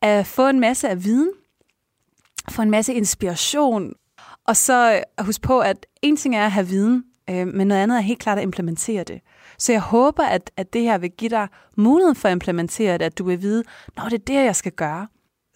[0.01, 1.31] at få en masse af viden,
[2.49, 3.93] få en masse inspiration,
[4.47, 7.81] og så øh, husk på, at en ting er at have viden, øh, men noget
[7.81, 9.21] andet er helt klart at implementere det.
[9.61, 11.47] Så jeg håber, at, at det her vil give dig
[11.77, 13.63] muligheden for at implementere det, at du vil vide,
[13.97, 15.07] når det er det, jeg skal gøre.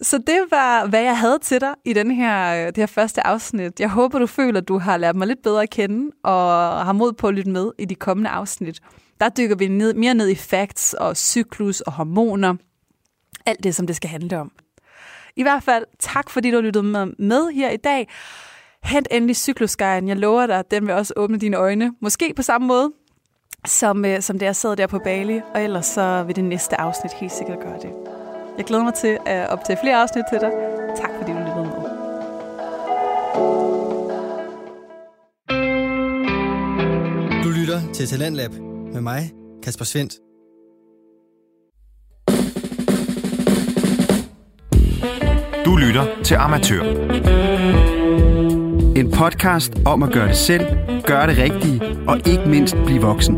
[0.02, 3.26] Så det var, hvad jeg havde til dig i den her, øh, det her første
[3.26, 3.80] afsnit.
[3.80, 6.40] Jeg håber, du føler, at du har lært mig lidt bedre at kende, og
[6.84, 8.80] har mod på at lytte med i de kommende afsnit.
[9.20, 12.54] Der dykker vi ned, mere ned i facts og cyklus og hormoner.
[13.46, 14.52] Alt det, som det skal handle om.
[15.36, 18.08] I hvert fald, tak fordi du lyttede med, med her i dag.
[18.82, 20.08] Hent endelig cyklusguiden.
[20.08, 21.92] Jeg lover dig, at den vil også åbne dine øjne.
[22.00, 22.92] Måske på samme måde,
[23.66, 26.80] som, øh, som det jeg sad der på Bali, og ellers så vil det næste
[26.80, 27.90] afsnit helt sikkert gøre det.
[28.56, 30.50] Jeg glæder mig til at optage flere afsnit til dig.
[30.96, 31.96] Tak fordi du lyttede med.
[37.44, 38.52] Du lytter til Talentlab
[38.92, 39.32] med mig,
[39.62, 40.14] Kasper Svendt.
[45.64, 47.95] Du lytter til Amatør.
[48.96, 50.66] En podcast om at gøre det selv,
[51.06, 53.34] gøre det rigtige og ikke mindst blive voksen.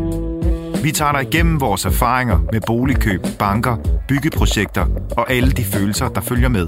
[0.83, 4.85] Vi tager dig igennem vores erfaringer med boligkøb, banker, byggeprojekter
[5.17, 6.67] og alle de følelser, der følger med.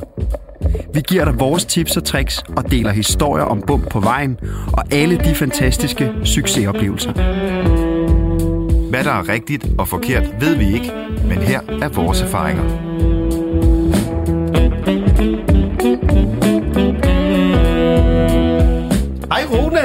[0.94, 4.38] Vi giver dig vores tips og tricks og deler historier om bump på vejen
[4.74, 7.12] og alle de fantastiske succesoplevelser.
[8.90, 10.92] Hvad der er rigtigt og forkert, ved vi ikke,
[11.28, 12.64] men her er vores erfaringer.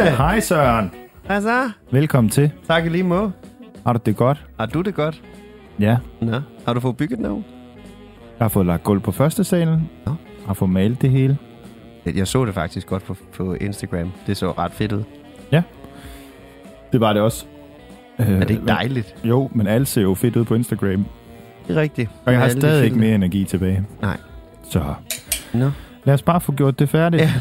[0.04, 0.90] Hej Søren.
[1.26, 1.70] Hvad så?
[1.90, 2.50] Velkommen til.
[2.68, 3.32] Tak i lige måde.
[3.86, 4.44] Har du det godt?
[4.58, 5.22] Har du det godt?
[5.80, 5.96] Ja.
[6.20, 6.40] Nå.
[6.66, 7.44] Har du fået bygget noget?
[8.38, 9.90] Jeg har fået lagt gulv på første salen.
[10.06, 10.14] Nå.
[10.46, 11.38] Har fået malet det hele.
[12.14, 14.12] Jeg så det faktisk godt på, på Instagram.
[14.26, 15.02] Det så ret fedt ud.
[16.92, 17.44] Det var det også.
[18.18, 19.14] Øh, Er det ikke dejligt?
[19.22, 21.06] men- Jo, men alt ser jo fedt ud på Instagram.
[21.68, 22.10] Det er rigtigt.
[22.24, 23.84] Og jeg har stadig ikke mere energi tilbage.
[24.02, 24.16] Nej.
[24.70, 24.94] Så
[25.54, 25.70] Nå.
[26.04, 27.22] lad os bare få gjort det færdigt.
[27.22, 27.32] Ja.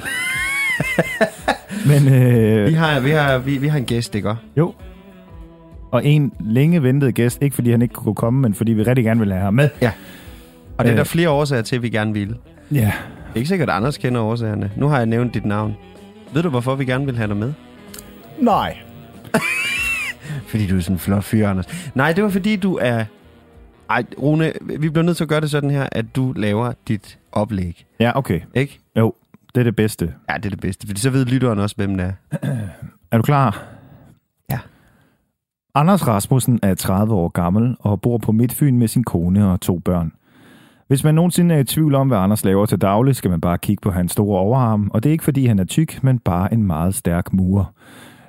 [1.89, 4.73] men øh, Vi har, vi, har, vi, vi har en gæst, ikke jo.
[5.91, 9.05] Og en længe ventet gæst, ikke fordi han ikke kunne komme, men fordi vi rigtig
[9.05, 9.69] gerne ville have ham med.
[10.78, 10.97] Og det er Øh.
[10.97, 12.36] der flere årsager til, at vi gerne vil.
[12.71, 12.78] Ja.
[12.80, 12.91] Det
[13.34, 14.71] er ikke sikkert, at Anders kender årsagerne.
[14.76, 15.76] Nu har jeg nævnt dit navn.
[16.34, 17.53] Ved du, hvorfor vi gerne vil have dig med?
[18.39, 18.78] Nej.
[20.47, 21.89] Fordi du er sådan en flot fyr, Anders.
[21.95, 23.03] Nej, det var fordi, du er...
[23.89, 27.17] Ej, Rune, vi bliver nødt til at gøre det sådan her, at du laver dit
[27.32, 27.86] oplæg.
[27.99, 28.39] Ja, okay.
[28.53, 28.80] Ikke?
[29.56, 30.14] Det er det bedste.
[30.30, 30.88] Ja, det er det bedste.
[30.88, 32.38] Fordi så ved lytteren også, hvem det er.
[33.12, 33.64] Er du klar?
[34.49, 34.60] Ja.
[35.76, 39.80] Anders Rasmussen er 30 år gammel og bor på Midtfyn med sin kone og to
[39.80, 40.12] børn.
[40.88, 43.58] Hvis man nogensinde er i tvivl om, hvad Anders laver til daglig, skal man bare
[43.58, 46.53] kigge på hans store overarm, og det er ikke fordi han er tyk, men bare
[46.53, 47.66] en meget stærk murer.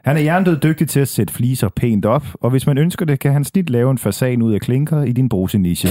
[0.04, 3.20] Han er jerndød dygtig til at sætte fliser pænt op, og hvis man ønsker det,
[3.20, 5.88] kan han snit lave en fasan ud af klinker i din bruseniche.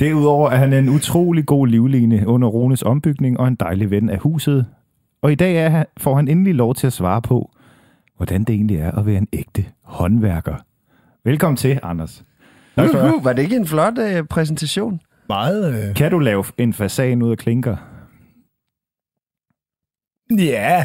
[0.00, 4.18] Derudover er han en utrolig god livline under Rones ombygning og en dejlig ven af
[4.18, 4.66] huset.
[5.22, 7.50] Og i dag er han, får han endelig lov til at svare på,
[8.16, 10.54] hvordan det egentlig er at være en ægte håndværker.
[11.24, 12.24] Velkommen til, Anders.
[12.76, 12.82] Du.
[12.82, 15.00] Uhuh, var det ikke en flot øh, præsentation?
[15.28, 15.88] Meget...
[15.88, 15.94] Øh...
[15.94, 17.76] Kan du lave en fasan ud af klinker?
[20.30, 20.84] Ja.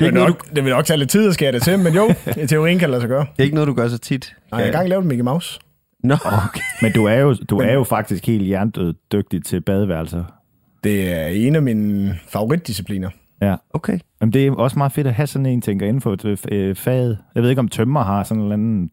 [0.00, 2.14] det, er nok, det vil nok tage lidt tid at skære det til, men jo,
[2.42, 3.20] i teorien kan det lade sig gøre.
[3.20, 4.36] Det er ikke noget, du gør så tit.
[4.50, 5.60] Nej, jeg har engang lavet en Mickey Mouse.
[6.04, 6.60] Nå, Okay.
[6.82, 10.24] Men du er jo, du er jo faktisk helt hjernedød dygtig til badeværelser.
[10.84, 13.10] Det er en af mine favoritdiscipliner.
[13.42, 13.56] Ja.
[13.70, 13.98] okay.
[14.20, 16.76] Jamen, det er også meget fedt at have sådan en, tænker inden for et øh,
[16.76, 17.18] faget.
[17.34, 18.90] Jeg ved ikke, om tømmer har sådan en eller anden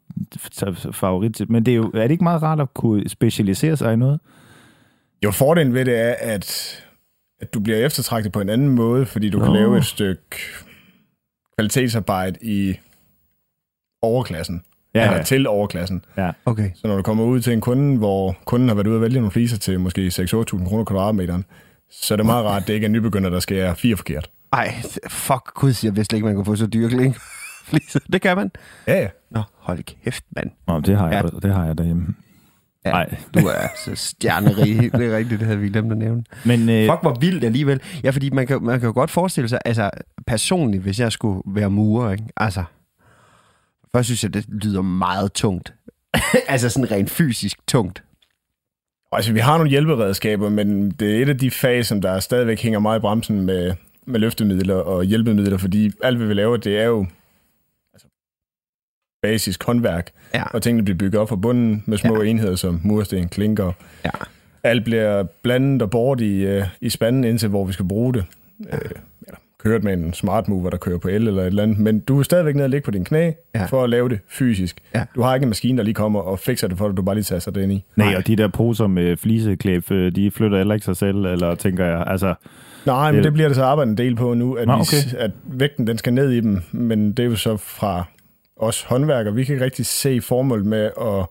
[0.94, 3.96] favorit, men det er jo, er det ikke meget rart at kunne specialisere sig i
[3.96, 4.20] noget?
[5.24, 6.78] Jo, fordelen ved det er, at,
[7.42, 9.44] at du bliver eftertragtet på en anden måde, fordi du Nå.
[9.44, 10.22] kan lave et stykke
[11.58, 12.76] kvalitetsarbejde i
[14.02, 14.64] overklassen.
[14.96, 16.06] Ja, eller til overklassen.
[16.46, 16.70] Okay.
[16.76, 19.16] Så når du kommer ud til en kunde, hvor kunden har været ude og vælge
[19.16, 21.46] nogle fliser til måske 6-8.000 kroner kvadratmeteren,
[21.92, 23.96] så er det meget rart, at det ikke er en nybegynder, der skal være fire
[23.98, 24.30] forkert.
[24.54, 24.76] Ej,
[25.10, 27.16] fuck, gud, jeg vidste ikke, man kunne få så dyre kling.
[27.66, 28.00] Fliser.
[28.14, 28.52] Det kan man.
[28.88, 29.08] Ja, ja.
[29.32, 30.50] Nå, hold kæft, mand.
[30.68, 31.30] Nå, det har jeg, Ja.
[31.34, 31.48] ja.
[31.48, 32.08] det har jeg derhjemme.
[32.86, 33.16] Ja, Nej.
[33.34, 34.82] Du er så stjernerig.
[35.00, 36.24] det er rigtigt, det havde vi glemt at nævne.
[36.46, 37.82] Men øh, Fuck, hvor vildt alligevel.
[38.04, 39.90] Ja, fordi man kan, man kan jo godt forestille sig, altså
[40.28, 42.24] personligt, hvis jeg skulle være murer, ikke?
[42.38, 42.64] Altså,
[43.96, 45.74] først synes jeg, det lyder meget tungt.
[46.48, 48.04] altså sådan rent fysisk tungt.
[49.12, 52.62] Altså, vi har nogle hjælperedskaber, men det er et af de fag, som der stadigvæk
[52.62, 53.74] hænger meget i bremsen med,
[54.06, 57.06] med løftemidler og hjælpemidler, fordi alt, hvad vi laver, det er jo
[57.94, 58.08] altså,
[59.22, 60.44] basisk håndværk, Ja.
[60.44, 62.30] og tingene bliver bygget op fra bunden med små ja.
[62.30, 63.72] enheder som mursten, klinker.
[64.06, 64.10] Ja.
[64.64, 68.26] Alt bliver blandet og bort i, øh, i spanden indtil, hvor vi skal bruge det.
[68.72, 68.78] Ja.
[69.66, 72.20] Kørt med en smart mover, der kører på el eller et eller andet, men du
[72.20, 73.66] er stadigvæk nede og ligge på din knæ Ja.
[73.66, 74.80] for at lave det fysisk.
[74.96, 75.04] Ja.
[75.16, 77.16] Du har ikke en maskine, der lige kommer og fikser det for dig, du bare
[77.16, 77.84] lige tager sig det ind i.
[77.96, 81.56] nej, og de der poser med fliseklæb, øh, de flytter heller ikke sig selv, eller
[81.56, 82.34] tænker jeg, altså,
[82.86, 84.82] Nej, men Det- det bliver der så arbejdet en del på nu, at, Nå, vi,
[84.82, 85.18] okay.
[85.18, 88.04] at vægten den skal ned i dem, men det er jo så fra
[88.58, 89.34] os håndværkere.
[89.36, 91.26] Vi kan ikke rigtig se formålet med at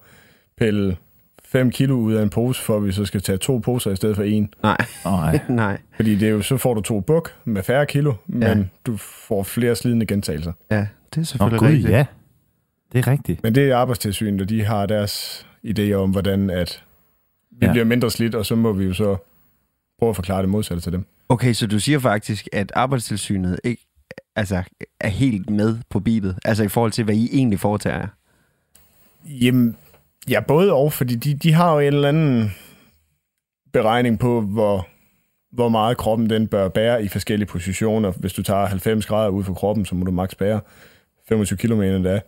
[0.59, 0.97] pille
[1.55, 3.97] 5 kilo ud af en pose, for at vi så skal tage to poser i
[3.97, 4.55] stedet for en.
[4.63, 5.41] Nej, nej.
[5.49, 5.79] nej.
[5.97, 8.57] Fordi det er jo, så får du to buk med færre kilo, men Ja.
[8.87, 10.53] du får flere slidende gentagelser.
[10.71, 11.91] Ja, det er Nå, selvfølgelig gud, rigtigt.
[11.91, 12.07] ja.
[12.93, 13.43] Det er rigtigt.
[13.43, 16.83] Men det er arbejdstilsynet, og de har deres idéer om, hvordan at
[17.51, 17.73] vi Ja.
[17.73, 19.17] bliver mindre slidt, og så må vi jo så
[19.99, 21.05] prøve at forklare det modsatte til dem.
[21.29, 23.87] Okay, så du siger faktisk, at arbejdstilsynet ikke
[24.37, 24.63] altså,
[25.01, 28.09] er helt med på beatet, altså i forhold til, hvad I egentlig foretager jer.
[29.27, 29.77] Jamen,
[30.31, 32.55] ja, både og, fordi de, de har jo en eller anden
[33.73, 34.89] beregning på, hvor,
[35.53, 38.11] hvor meget kroppen den bør bære i forskellige positioner.
[38.11, 40.61] Hvis du tager 90 grader ud for kroppen, så må du maks bære
[41.29, 42.21] 25 km da.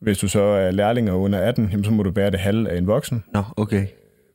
[0.00, 2.70] Hvis du så er lærling og under 18, jamen, så må du bære det halve
[2.70, 3.24] af en voksen.
[3.32, 3.86] Nå, okay.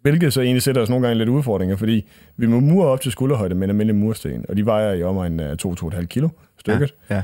[0.01, 2.07] Hvilket så egentlig sætter os nogle gange lidt udfordringer, fordi
[2.37, 5.39] vi må mure op til skulderhøjde med en almindelig mursten, og de vejer i omegn
[5.39, 6.29] af 2-2,5 kilo
[6.59, 6.95] stykket.
[7.09, 7.23] Ja, ja.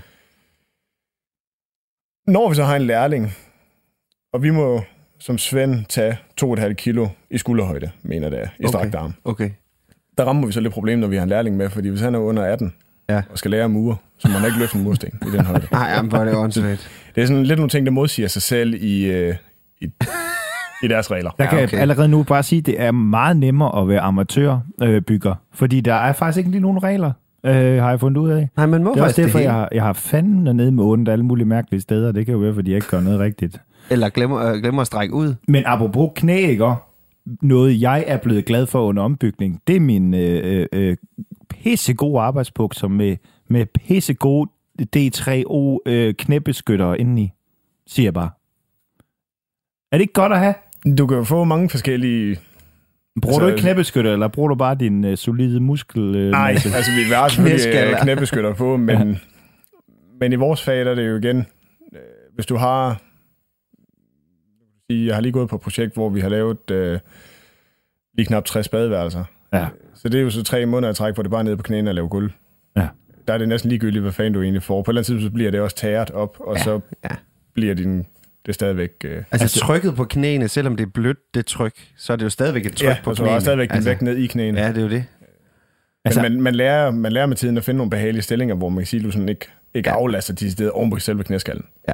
[2.28, 3.32] Når vi så har en lærling,
[4.34, 4.82] og vi må
[5.26, 9.14] som Svend tage 2,5 kilo i skulderhøjde, mener det er, i strakt arm.
[9.24, 9.50] Okay.
[10.18, 12.16] Der rammer vi så lidt problem, når vi har en lærling med, fordi hvis han
[12.16, 12.74] er under 18
[13.10, 13.22] Ja.
[13.32, 15.68] og skal lære at mure, så må han ikke løfte en mursten i den højde.
[15.72, 16.90] Nej, jamen, hvor er det åndssvagt.
[17.16, 19.36] Det er sådan lidt nogle ting, der modsiger sig selv i, øh,
[19.82, 19.86] i,
[20.84, 21.32] i deres regler.
[21.32, 21.64] Der kan Ja, okay.
[21.64, 21.74] okay.
[21.74, 24.60] jeg allerede nu bare sige, at det er meget nemmere at være amatørbygger,
[24.96, 27.12] øh, bygger, fordi der er faktisk ikke lige nogen regler,
[27.46, 28.50] øh, har jeg fundet ud af.
[28.58, 30.84] Nej, man må Det er også derfor, det jeg har, jeg har fanden nede med
[30.84, 32.12] ondt alle mulige mærkelige steder.
[32.12, 33.62] Det kan jo være, fordi jeg ikke gør noget rigtigt.
[33.90, 35.36] Eller glemmer, øh, glemmer at strække ud.
[35.48, 36.74] Men apropos knæ, ikke?
[37.42, 40.98] noget jeg er blevet glad for under ombygning, det er min øh, øh,
[41.50, 43.18] pissegode arbejdsbukser med,
[43.48, 44.50] med pissegode
[44.96, 47.32] D3O øh, knæbeskyttere indeni,
[47.88, 48.30] siger jeg bare.
[49.92, 50.54] Er det ikke godt at have?
[50.98, 52.40] Du kan jo få mange forskellige...
[53.22, 56.16] Bruger Altså, du ikke knæbeskytter, eller bruger du bare din øh, solide muskel?
[56.16, 56.70] Øh, Nej, masse?
[56.76, 59.16] altså vi har selvfølgelig øh, knæbeskytter på, men, ja.
[60.20, 61.38] men i vores fag der er det jo igen,
[61.94, 62.00] øh,
[62.36, 63.02] hvis du har...
[64.90, 67.00] Jeg har lige gået på et projekt, hvor vi har lavet øh,
[68.18, 69.24] lige knap 60 badeværelser.
[69.54, 69.68] Ja.
[69.96, 71.64] Så det er jo så tre måneder at trække, hvor det bare er nede på
[71.64, 72.32] knæene og lave gulv.
[72.78, 72.88] Ja.
[73.28, 74.82] Der er det næsten ligegyldigt, hvad fanden du egentlig får.
[74.82, 76.64] På et eller andet tidspunkt så bliver det også tæret op, og Ja, ja.
[76.64, 77.10] så ja.
[77.54, 78.06] bliver din,
[78.46, 78.90] det stadigvæk...
[79.06, 82.24] Øh, Altså, altså trykket på knæene, selvom det er blødt, det tryk, så er det
[82.26, 83.36] jo stadigvæk et tryk ja, på og så knæene.
[83.36, 84.60] er stadigvæk altså, vægt ned i knæene.
[84.62, 84.96] Ja, det er jo det.
[84.96, 85.06] Altså,
[86.06, 88.70] Altså- Men man, man, lærer, man lærer med tiden at finde nogle behagelige stillinger, hvor
[88.70, 89.96] man kan sige, at du sådan ikke, ikke Ja.
[89.96, 90.02] ja.
[90.02, 91.66] aflaster de steder oven på selve knæskallen.
[91.88, 91.94] Ja,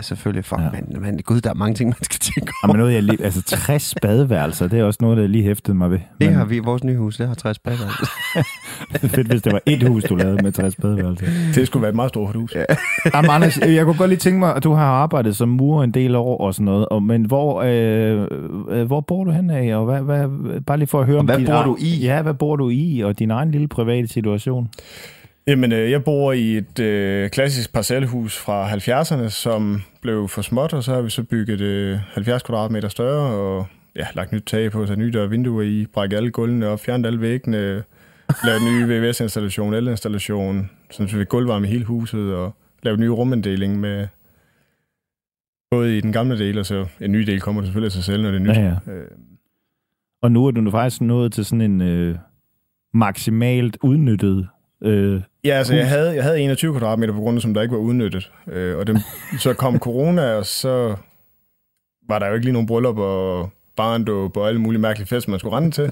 [0.00, 0.44] selvfølgelig.
[0.44, 0.64] Fuck, ja.
[0.64, 0.70] Ja.
[0.90, 2.76] men, men gud, der er mange ting, man skal tænke Jamen, over.
[2.76, 5.98] noget, jeg lige, altså 60 badeværelser, det er også noget, der lige hæftede mig ved.
[5.98, 7.76] Det Men har vi i vores nye hus, det har 60 bader.
[8.92, 11.26] det er fedt, hvis det var et hus, du lavede med 60 badeværelser.
[11.54, 12.54] Det skulle være et meget stort hus.
[12.54, 12.64] Ja.
[13.14, 15.90] Jamen, Anders, jeg kunne godt lige tænke mig, at du har arbejdet som murer en
[15.90, 18.28] del år og sådan noget, og, men hvor, øh,
[18.70, 19.76] øh, hvor bor du hen af?
[19.76, 21.98] Og hvad, hvad, bare lige for at høre Og om hvad bor egen- du i?
[22.00, 24.68] Ja, hvad bor du i, og din egen lille private situation?
[25.46, 30.72] Jamen, øh, jeg bor i et øh, klassisk parcelhus fra 70'erne, som blev for småt,
[30.72, 33.66] og så har vi så bygget øh, 70 kvadratmeter større, og
[33.96, 36.80] ja, lagt nyt tag på, så nye døre og vinduer i, brækket alle gulvene op,
[36.80, 37.82] fjernet alle væggene,
[38.44, 43.06] lavet ny VVS-installation, elinstallation, sådan så vi fik gulvvarme i hele huset, og lavet ny
[43.06, 44.06] ruminddeling med
[45.70, 48.04] Både i den gamle del, og så en ny del kommer det selvfølgelig af sig
[48.04, 48.56] selv, når det er nyt.
[48.56, 48.92] Ja, ja.
[48.92, 49.10] Øh,
[50.22, 52.16] Og nu er du nu faktisk nået til sådan en øh,
[52.94, 54.48] maksimalt udnyttet...
[54.84, 55.78] Øh, Ja, altså Hus.
[55.78, 58.30] jeg havde, jeg havde 21 kvadratmeter på grund af, som der ikke var udnyttet.
[58.52, 58.96] Øh, og dem,
[59.38, 60.96] så kom corona, og så
[62.08, 65.38] var der jo ikke lige nogen bryllup og barndåb og alle mulige mærkelige fester, man
[65.40, 65.90] skulle rende til.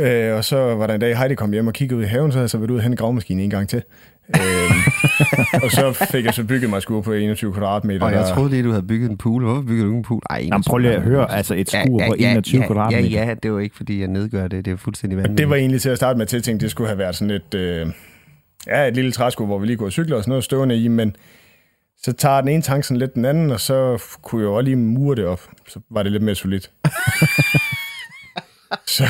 [0.00, 2.32] Øh, og så var der en dag, Heidi kom hjem og kiggede ud i haven,
[2.32, 3.82] så havde jeg så været ude og hente gravmaskinen en gang til.
[4.28, 8.06] Øh, og så fik jeg så bygget mig skur på 21 kvadratmeter.
[8.06, 9.42] Og jeg der- troede lige, du havde bygget en pool.
[9.44, 10.22] Hvorfor byggede du ikke en pool?
[10.30, 13.08] Ej, jamen, prøv lige at høre, altså et skur på 21 ja, kvadratmeter.
[13.08, 14.64] Ja, ja, det var ikke, fordi jeg nedgør det.
[14.64, 15.38] Det er fuldstændig vanvittigt.
[15.38, 17.86] det var egentlig til at starte med, tænkte, det skulle have været sådan et, øh,
[18.66, 21.16] ja, et lille træsko, hvor vi lige kunne cykle og sådan noget stående i, men
[22.02, 24.64] så tager den ene tank sådan lidt den anden, og så kunne jeg jo også
[24.64, 25.40] lige mure det op.
[25.68, 26.70] Så var det lidt mere solidt.
[28.96, 29.04] så,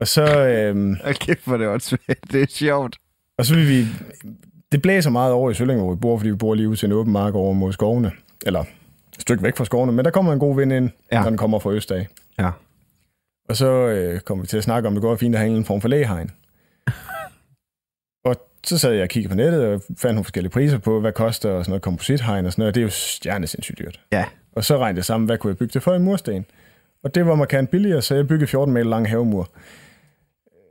[0.00, 2.18] og så, øh, Hold kæft, hvor det var svært.
[2.32, 2.96] Det er sjovt.
[3.38, 3.86] Og så vil vi,
[4.72, 6.86] det blæser meget over i Sølling, hvor vi bor, fordi vi bor lige ude til
[6.86, 8.12] en åben mark over mod skovene,
[8.46, 8.66] eller et
[9.20, 11.20] stykke væk fra skovene, men der kommer en god vind ind, Ja.
[11.20, 12.08] når den kommer fra øst af.
[12.38, 12.50] Ja.
[13.48, 15.64] Og så øh, kom vi til at snakke om, det går fint at have en
[15.64, 16.30] form for lægehegn.
[18.24, 21.12] og så sad jeg og kiggede på nettet og fandt nogle forskellige priser på, hvad
[21.12, 22.70] koster og sådan noget komposithegn og sådan noget.
[22.70, 24.00] og Det er jo stjernesindssygt dyrt.
[24.12, 24.24] Ja.
[24.56, 26.44] Og så regnede jeg sammen, hvad kunne jeg bygge det for i mursten.
[27.04, 29.48] Og det var markant billigere, så jeg byggede 14 meter lang havemur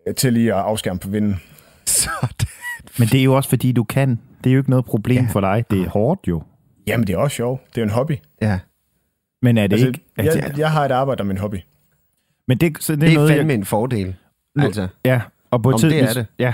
[0.07, 1.41] øh, til lige at afskærme på vinden.
[1.85, 2.47] Sådan.
[2.99, 4.19] Men det er jo også, fordi du kan.
[4.43, 5.29] Det er jo ikke noget problem Ja.
[5.31, 5.65] for dig.
[5.71, 6.43] Det er hårdt jo.
[6.87, 7.61] Jamen, det er også sjovt.
[7.69, 8.13] Det er jo en hobby.
[8.41, 8.59] Ja.
[9.41, 9.99] Men er det Altså, ikke...
[10.17, 11.55] Altså, jeg, jeg har et arbejde, er min hobby.
[12.47, 14.15] men det, så det, Det er er noget, fandme jeg, en fordel.
[14.57, 15.21] Nu- Altså, Ja,
[15.51, 16.25] og på et Om tid, det er vi- det.
[16.39, 16.53] Ja.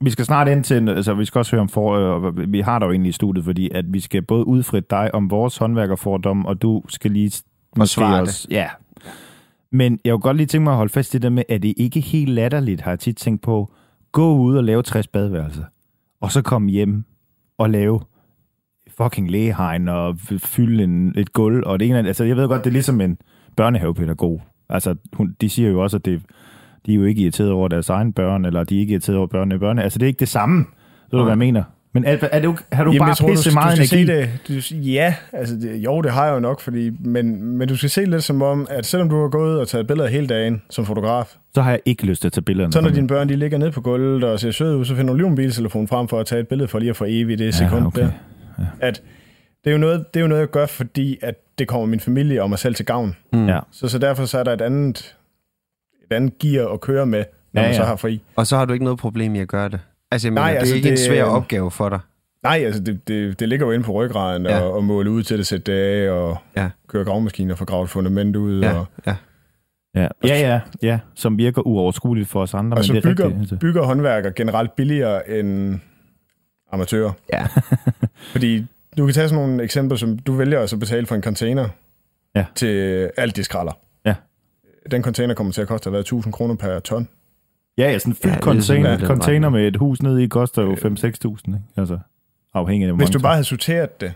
[0.00, 1.92] Vi skal snart ind til, en- altså vi skal også høre om for,
[2.26, 5.14] øh, vi har dig jo egentlig i studiet, fordi at vi skal både udfritte dig
[5.14, 7.42] om vores håndværkerfordom, og du skal lige
[7.76, 8.68] Forsvare også, ja.
[9.72, 11.62] Men jeg kunne godt lige tænke mig at holde fast i det der med, at
[11.62, 13.72] det ikke helt latterligt, har jeg tit tænkt på,
[14.14, 15.64] gå ud og lave 60 badeværelser,
[16.20, 17.04] og så komme hjem
[17.58, 18.00] og lave
[18.88, 22.70] fucking lægehegn og fylde en, et gulv, og det ene, altså jeg ved godt, det
[22.70, 23.18] er ligesom en
[23.56, 24.42] børnehavepædagog.
[24.68, 26.22] Altså, hun, de siger jo også, at det,
[26.86, 29.26] de er jo ikke irriteret over deres egen børn, eller de er ikke irriteret over
[29.26, 29.82] børnene i.
[29.84, 30.64] Altså, det er ikke det samme.
[31.10, 31.64] Ved du, hvad jeg mener?
[31.94, 33.98] Men er, er det jo, har du Jamen, bare tror, pisse du, meget du skal
[33.98, 34.28] energi?
[34.48, 34.72] se det.
[34.72, 37.90] Du, ja, altså det, jo, det har jeg jo nok, fordi, men, men du skal
[37.90, 40.86] se lidt som om, at selvom du har gået og taget billeder hele dagen som
[40.86, 42.72] fotograf, Så har jeg ikke lyst til at tage billederne.
[42.72, 45.12] så når dine børn de ligger nede på gulvet og ser søde ud, så finder
[45.12, 47.38] du lige en mobiltelefon frem for at tage et billede for lige at få evigt
[47.38, 48.00] det sekund okay.
[48.02, 48.10] der.
[48.80, 49.02] At
[49.64, 52.00] det er, jo noget, det er jo noget, jeg gør, fordi at det kommer min
[52.00, 53.16] familie og mig selv til gavn.
[53.32, 53.46] mm.
[53.48, 53.58] Ja.
[53.72, 55.16] Så, så derfor så er der et andet,
[56.10, 57.86] et andet gear at køre med, når Ja, man så ja.
[57.88, 58.20] har fri.
[58.36, 59.80] Og så har du ikke noget problem i at gøre det.
[60.14, 61.98] Altså, mener, Nej, det er altså, ikke en det- svær opgave for dig.
[62.42, 64.60] Nej, altså det, det, det ligger jo inde på ryggraden Ja.
[64.60, 66.68] og, og måle ud til det, sætte det af og Ja.
[66.88, 68.60] køre gravmaskiner for gravet fundament ud.
[68.62, 69.16] Ja, Og, ja.
[69.94, 72.78] Ja, ja, ja, ja, som virker uoverskueligt for os andre.
[72.78, 73.56] og så men det er bygger, rigtigt, altså.
[73.56, 75.80] bygger håndværker generelt billigere end
[76.72, 77.12] amatører.
[77.32, 77.46] Ja.
[78.32, 78.66] Fordi
[78.98, 81.68] du kan tage sådan nogle eksempler, som du vælger altså at betale for en container
[82.36, 82.44] Ja.
[82.54, 83.72] til alt det skralder.
[84.06, 84.14] Ja.
[84.90, 87.08] Den container kommer til at koste hvad, 1000 kroner per ton.
[87.78, 90.24] Ja, ja, sådan en Ja, fyldt er container, sådan, er container med et hus nede
[90.24, 90.84] i koster jo 5-6.000,
[91.46, 91.58] ikke?
[91.76, 91.98] Altså,
[92.54, 94.12] afhængig af hvor Hvis du bare havde sorteret det,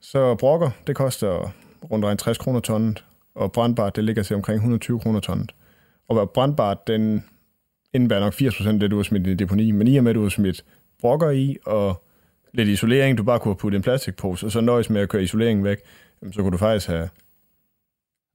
[0.00, 1.52] så brokker, det koster
[1.90, 3.04] rundt regnet 60 kroner tonnet,
[3.34, 5.54] og brandbart, det ligger til omkring 120 kroner tonnet.
[6.08, 7.24] Og brandbart, den
[7.94, 10.14] indebærer nok 80% af det, du har smidt i deponi, men i og med, at
[10.14, 10.64] du har smidt
[11.00, 12.04] brokker i, og
[12.54, 15.08] lidt isolering, du bare kunne have puttet i en plastikpose, og så nøjes med at
[15.08, 15.78] køre isoleringen væk,
[16.32, 17.08] så kunne du faktisk have,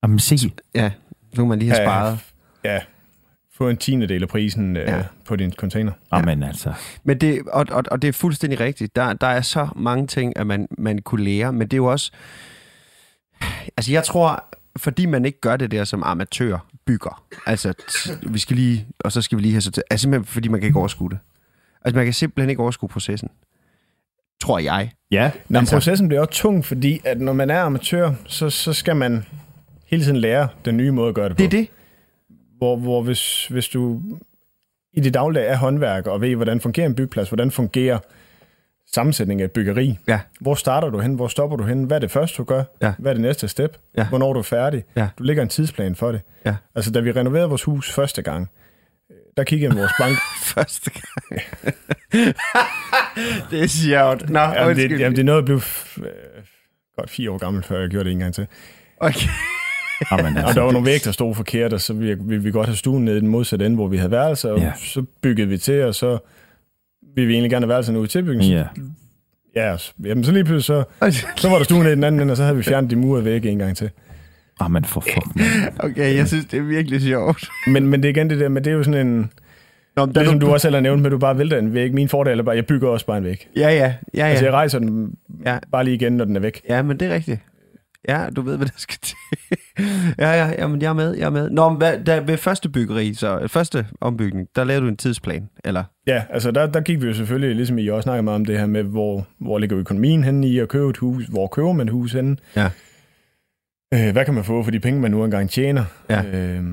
[0.04, 0.36] Jamen, se.
[0.76, 0.92] ja.
[1.30, 2.20] Så kan man lige have sparet.
[2.64, 2.80] ja,
[3.58, 4.98] få en tiende del af prisen Ja.
[4.98, 5.92] øh, på din container.
[6.14, 6.74] Jamen, altså.
[7.04, 8.96] Men det, og, og, og det er fuldstændig rigtigt.
[8.96, 11.86] Der, der er så mange ting, at man, man kunne lære, men det er jo
[11.86, 12.12] også...
[13.78, 14.44] Altså, jeg tror,
[14.78, 17.74] fordi man ikke gør det der som amatør bygger, altså,
[18.24, 20.60] vi skal lige, og så skal vi lige have så til, altså simpelthen fordi man
[20.60, 21.18] kan ikke overskue det.
[21.86, 23.30] Altså, man kan simpelthen ikke overskue processen.
[24.42, 24.92] Tror jeg.
[25.12, 28.74] Ja, Nå, altså, processen bliver også tung, fordi at når man er amatør, så, så
[28.74, 29.26] skal man
[29.86, 31.44] hele tiden lære den nye måde at gøre det på.
[31.44, 31.68] Det er det.
[32.58, 34.02] Hvor, hvor hvis, hvis du
[34.94, 38.00] i det daglige er håndværker og ved, hvordan fungerer en byggeplads, hvordan fungerer
[38.94, 40.20] sammensætningen af et byggeri, Ja.
[40.40, 42.94] hvor starter du hen, hvor stopper du hen, hvad er det første, du gør, Ja.
[43.00, 44.08] hvad er det næste step, Ja.
[44.10, 45.08] hvornår er du færdig, Ja.
[45.18, 46.22] du lægger en tidsplan for det.
[46.46, 46.56] Ja.
[46.76, 48.50] Altså, da vi renoverede vores hus første gang,
[49.38, 50.16] der kiggede vores bank.
[50.56, 51.42] Første gang.
[53.52, 54.30] det er sjovt.
[54.30, 56.12] Nå, jamen, det, jamen, det er noget, jeg blev f- øh,
[56.98, 58.48] godt fire år gammel, før jeg gjorde det en gang til.
[59.00, 59.28] Okay.
[60.12, 62.52] Jamen, Og altså der var nogle vægge, der stod forkert, og så ville, ville vi
[62.52, 64.72] godt have stuen nede i den modsatte ende, hvor vi havde værelser, og Ja.
[64.78, 66.18] så byggede vi til, og så
[67.16, 68.58] ville vi egentlig gerne have værelserne ude i tilbygningen.
[68.58, 68.66] Ja.
[69.56, 69.76] Ja,
[70.06, 72.38] jamen så lige pludselig, så, så var der stuen nede i den anden ende, og
[72.38, 73.90] så havde vi fjernet de mure væk en gang til.
[74.62, 75.46] Jamen, for fuck, man.
[75.80, 77.48] okay, jeg synes, det er virkelig sjovt.
[77.68, 79.32] Men, men det er igen det der, men det er jo sådan en...
[79.96, 81.58] Nå, men Det er, som du også selv har nævnt, med at du bare vælter
[81.60, 81.94] en væg.
[81.94, 83.48] Min fordel er bare, at jeg bygger også bare en væg.
[83.56, 84.26] Ja, ja, ja, Ja.
[84.28, 84.52] Altså, ja.
[84.52, 85.12] jeg rejser den
[85.46, 85.58] Ja.
[85.72, 86.62] Bare lige igen, når den er væk.
[86.70, 87.40] Ja, men det er rigtigt.
[88.08, 89.16] Ja, du ved, hvad der skal til.
[90.20, 91.50] ja, ja, ja, men jeg er med, jeg er med.
[91.50, 95.50] Nå, men hvad, der, ved første byggeri, så første ombygning, der lavede du en tidsplan,
[95.66, 95.84] eller?
[96.08, 98.60] Ja, altså der, der gik vi jo selvfølgelig, ligesom I også snakkede meget om det
[98.60, 101.88] her med, hvor, hvor ligger økonomien henne i at købe et hus, hvor køber man
[101.88, 102.70] et hus henne, Ja.
[103.94, 105.84] øh, hvad kan man få for de penge, man nu engang tjener.
[106.10, 106.24] Ja.
[106.38, 106.64] Øh,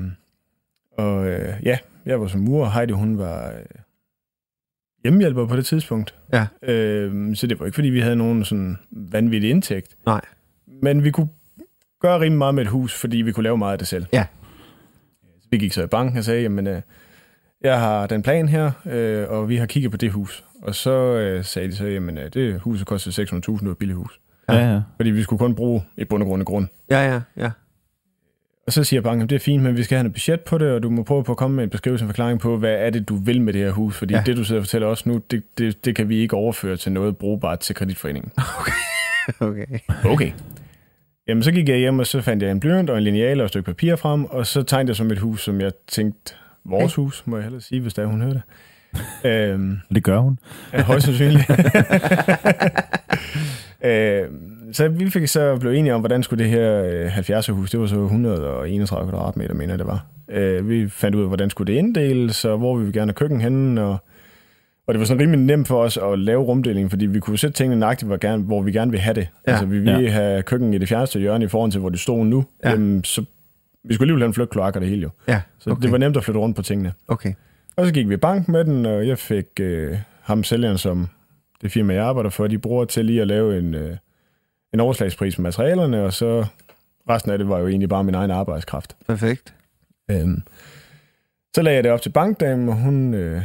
[0.97, 3.55] og øh, ja, jeg var som mur, Heidi hun var øh,
[5.03, 6.15] hjemmehjælper på det tidspunkt.
[6.33, 6.47] Ja.
[6.73, 9.95] Øh, så det var ikke, fordi vi havde nogen sådan vanvittig indtægt.
[10.05, 10.21] Nej.
[10.85, 11.27] Men vi kunne
[12.01, 14.05] gøre rimelig meget med et hus, fordi vi kunne lave meget af det selv.
[14.13, 14.25] Ja.
[15.41, 16.81] Så vi gik så i banken og sagde, jamen, øh,
[17.61, 20.43] jeg har den plan her, øh, og vi har kigget på det hus.
[20.61, 23.77] Og så øh, sagde de så, jamen, øh, det huset koster 600.000, det var et
[23.77, 24.19] billigt hus.
[24.49, 24.81] Ja, ja.
[24.95, 26.67] Fordi vi skulle kun bruge i bund og grund grund.
[26.89, 27.51] Ja, ja, ja.
[28.67, 30.71] Og så siger banken, det er fint, men vi skal have et budget på det,
[30.71, 32.89] og du må prøve på at komme med en beskrivelse og forklaring på, hvad er
[32.89, 33.97] det, du vil med det her hus?
[33.97, 34.23] Fordi Ja.
[34.25, 36.91] det, du sidder og fortæller os nu, det, det, det kan vi ikke overføre til
[36.91, 38.31] noget brugbart til kreditforeningen.
[39.39, 39.79] Okay.
[40.05, 40.31] Okay.
[41.27, 43.45] Jamen, så gik jeg hjem, og så fandt jeg en blyant og en lineal og
[43.45, 46.33] et stykke papir frem, og så tegnede jeg som et hus, som jeg tænkte,
[46.65, 48.41] vores hus, må jeg hellere sige, hvis der hun hører det.
[49.31, 50.39] øhm, Det gør hun.
[50.73, 51.49] Ja, højst sandsynligt.
[53.85, 54.21] øh,
[54.71, 57.87] så vi fik så blev enige om, hvordan skulle det her øh, 70'er-hus, det var
[57.87, 60.05] så 131 kvadratmeter, mener det var.
[60.29, 63.15] Øh, vi fandt ud af, hvordan skulle det inddeles, og hvor vi ville gerne have
[63.15, 63.97] køkken henne, og,
[64.87, 67.57] og det var sådan rimelig nemt for os at lave rumdelingen, fordi vi kunne sætte
[67.57, 69.27] tingene nøjagtigt, hvor, gerne, hvor vi gerne vil have det.
[69.47, 69.51] Ja.
[69.51, 70.09] Altså, vi ville Ja.
[70.09, 72.45] have køkken i det fjerneste hjørne i forhold til, hvor det stod nu.
[72.63, 72.69] Ja.
[72.69, 73.25] Jamen, så
[73.83, 75.09] vi skulle alligevel have en flytkloak og det hele jo.
[75.27, 75.81] Ja, Så okay.
[75.81, 76.93] det var nemt at flytte rundt på tingene.
[77.07, 77.33] Okay.
[77.77, 81.07] Og så gik vi i bank med den, og jeg fik øh, ham sælgeren, som
[81.61, 83.97] det firma, jeg arbejder for, de bruger til lige at lave en, øh,
[84.73, 86.45] en overslagspris med materialerne, og så
[87.09, 88.95] resten af det var jo egentlig bare min egen arbejdskraft.
[89.07, 89.53] Perfekt.
[90.11, 90.41] Øhm,
[91.55, 93.41] så lagde jeg det op til bankdamen, og hun øh,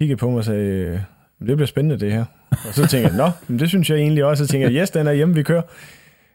[0.00, 0.98] kiggede på mig og sagde, øh,
[1.46, 2.24] det bliver spændende det her.
[2.50, 4.46] Og så tænkte jeg, nå, men det synes jeg egentlig også.
[4.46, 5.62] Så tænkte jeg, yes, den er hjemme, vi kører.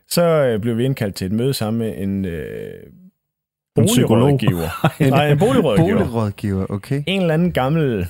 [0.09, 2.43] Så øh, blev vi indkaldt til et møde sammen med en øh,
[3.77, 4.69] En boligrådgiver.
[5.09, 5.97] Nej, en boligrådgiver.
[5.97, 7.03] Boligrådgiver, okay.
[7.07, 8.07] En eller anden gammel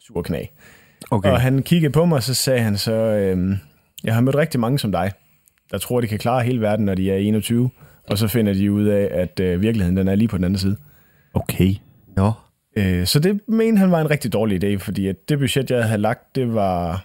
[0.00, 0.52] surknag.
[1.10, 1.30] Okay.
[1.30, 3.56] Og han kiggede på mig, og så sagde han så, øhm,
[4.04, 5.12] jeg har mødt rigtig mange som dig,
[5.70, 7.70] der tror, de kan klare hele verden, når de er 21,
[8.10, 10.58] og så finder de ud af, at øh, virkeligheden den er lige på den anden
[10.58, 10.76] side.
[11.34, 11.74] Okay.
[12.16, 12.32] Nå.
[12.76, 15.84] Øh, så det mente han var en rigtig dårlig idé, fordi at det budget, jeg
[15.84, 17.04] havde lagt, det var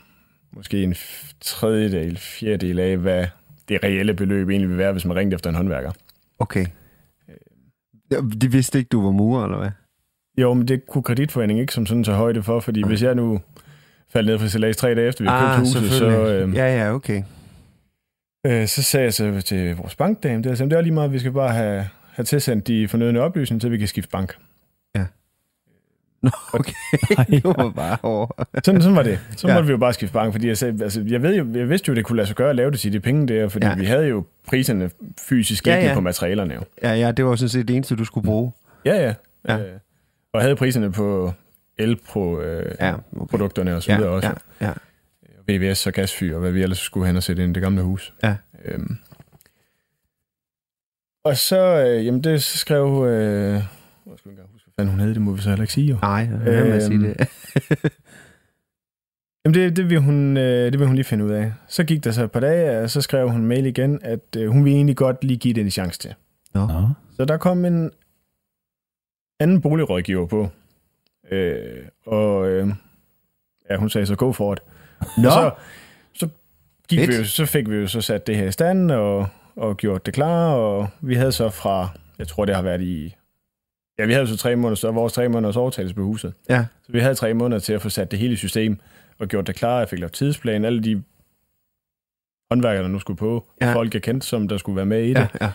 [0.53, 0.95] måske en
[1.41, 3.26] tredjedel, fjerdedel af, hvad
[3.70, 5.91] det reelle beløb egentlig vil være, hvis man ringte efter en håndværker.
[6.39, 6.65] Okay.
[8.41, 9.70] De vidste ikke, du var murer, eller hvad?
[10.38, 13.39] Jo, men det kunne kreditforeningen ikke som sådan tage højde for, fordi hvis jeg nu
[14.09, 17.24] faldt ned fra Silas tre dage efter, vi købte huset, så, øh, Ja, ja, okay.
[18.45, 21.20] Øh, så sagde jeg så til vores bankdame, det er, det er lige meget, vi
[21.20, 24.36] skal bare have, have tilsendt de fornødne oplysninger, så vi kan skifte bank.
[26.22, 26.74] Nå, okay.
[27.32, 28.28] det var bare over.
[28.63, 29.20] Sådan, sådan var det.
[29.38, 29.53] Så Ja.
[29.53, 31.89] måtte vi jo bare skifte bank, fordi jeg, sagde, altså, jeg, ved jo, jeg vidste
[31.89, 33.76] jo, det kunne lade sig gøre at lave det til de penge der, fordi Ja.
[33.76, 34.89] vi havde jo priserne
[35.20, 35.93] fysisk Ja, ja.
[35.93, 36.61] på materialerne jo.
[36.84, 38.51] Ja, ja, det var sådan set det eneste, du skulle bruge.
[38.86, 39.13] Ja, ja.
[39.47, 39.57] Ja.
[39.59, 39.80] Øh,
[40.34, 41.34] og havde priserne på
[41.78, 43.76] el-produkterne Ja, okay.
[43.76, 44.30] og så videre ja, også.
[44.61, 44.74] ja, ja.
[45.72, 47.82] VVS og gasfyr, og hvad vi ellers skulle hen og sætte ind i det gamle
[47.82, 48.13] hus.
[48.24, 48.36] Ja.
[48.65, 48.97] Øhm.
[51.26, 53.63] Og så, øh, jamen det så skrev, øh, jeg
[54.18, 54.41] skal huske,
[54.78, 55.97] hvad fanden hun hed, det må vi så heller ikke sige jo.
[56.01, 57.17] Nej, hvad med at sige det?
[59.45, 61.53] Jamen det, det, vil hun, øh, det vil hun lige finde ud af.
[61.67, 64.49] Så gik der så et par dage, og så skrev hun mail igen, at øh,
[64.49, 66.13] hun ville egentlig godt lige give det en chance til.
[66.53, 66.67] Nå.
[67.15, 67.91] Så der kom en
[69.39, 70.49] anden boligrådgiver på,
[71.32, 72.67] øh, og øh,
[73.69, 74.63] ja, hun sagde så go for det.
[75.17, 75.51] Nå, Og så,
[76.13, 76.30] så,
[76.89, 79.78] gik vi jo, så fik vi jo så sat det her i stand og, og
[79.78, 83.15] gjort det klar, og vi havde så fra, jeg tror det har været i,
[83.99, 86.33] ja vi havde så tre måneder, så vores tre måneders overtagelse på huset.
[86.49, 86.65] Ja.
[86.85, 88.79] Så vi havde tre måneder til at få sat det hele i system
[89.19, 89.77] og gjort det klar.
[89.79, 91.03] Jeg fik lavet tidsplan, alle de
[92.51, 93.73] håndværkere, der nu skulle på, Ja.
[93.73, 95.15] folk jeg kendte, som der skulle være med i det.
[95.15, 95.51] ja, ja.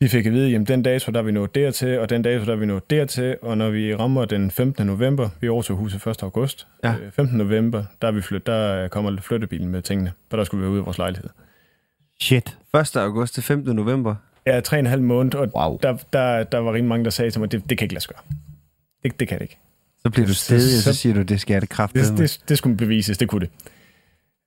[0.00, 2.44] De fik at vide, jamen den dato, der er vi nået dertil, og den dato,
[2.44, 4.86] der er vi nået dertil, og når vi rammer den 15.
[4.86, 6.22] november, vi overtog huset 1.
[6.22, 6.94] august, Ja.
[7.02, 7.38] øh, 15.
[7.38, 10.72] november, der, er vi flyt, der kommer flyttebilen med tingene, for der skulle vi være
[10.72, 11.30] ude af vores lejlighed.
[12.20, 12.58] Shit.
[12.74, 12.96] 1.
[12.96, 13.76] august til 15.
[13.76, 14.14] november.
[14.46, 15.78] Ja, tre og en halv måned, og Wow.
[15.82, 18.04] der, der, der var rimelig mange, der sagde til mig, det, det kan ikke lade
[18.04, 18.22] sig gøre.
[19.02, 19.58] Det, det kan det ikke.
[20.02, 22.40] Så bliver du stedig, og så siger du, det skal jeg det kraft Det, det,
[22.48, 23.50] det skulle bevises, det kunne det.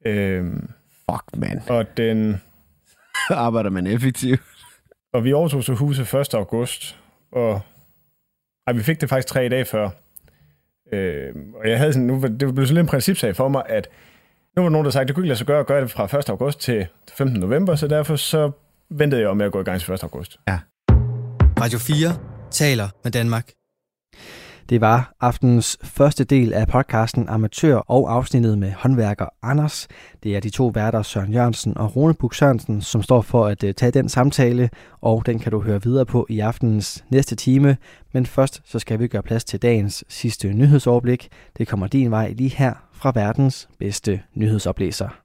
[0.06, 0.70] Øhm,
[1.12, 1.62] Fuck, man.
[1.70, 2.42] og, den,
[3.30, 4.39] Arbejder man effektivt?
[5.14, 6.34] og vi overtog så huset 1.
[6.34, 6.98] august,
[7.32, 7.62] og
[8.68, 9.89] ej, vi fik det faktisk tre dage før.
[10.94, 13.64] Øh, og jeg havde sådan, nu, var- det blev sådan lidt en principsag for mig,
[13.66, 13.88] at
[14.56, 15.82] nu var der nogen, der sagde, at det kunne ikke lade sig gøre at gøre
[15.82, 16.30] det fra 1.
[16.30, 16.88] august til
[17.18, 17.39] 15.
[17.39, 18.52] november, så derfor så
[18.92, 20.04] ventede jeg om med at gå i gang til 1.
[20.04, 20.39] august.
[21.62, 22.18] Radio 4
[22.52, 23.52] taler med Danmark.
[24.70, 29.88] Det var aftenens første del af podcasten Amatør og afsnittet med håndværker Anders.
[30.24, 33.64] Det er de to værter Søren Jørgensen og Rune Buk Sørensen, som står for at
[33.64, 34.70] øh, tage den samtale,
[35.02, 37.78] og den kan du høre videre på i aftenens næste time.
[38.14, 41.30] Men først så skal vi gøre plads til dagens sidste nyhedsoverblik.
[41.58, 45.20] Det kommer din vej lige her fra verdens bedste nyhedsoplæser.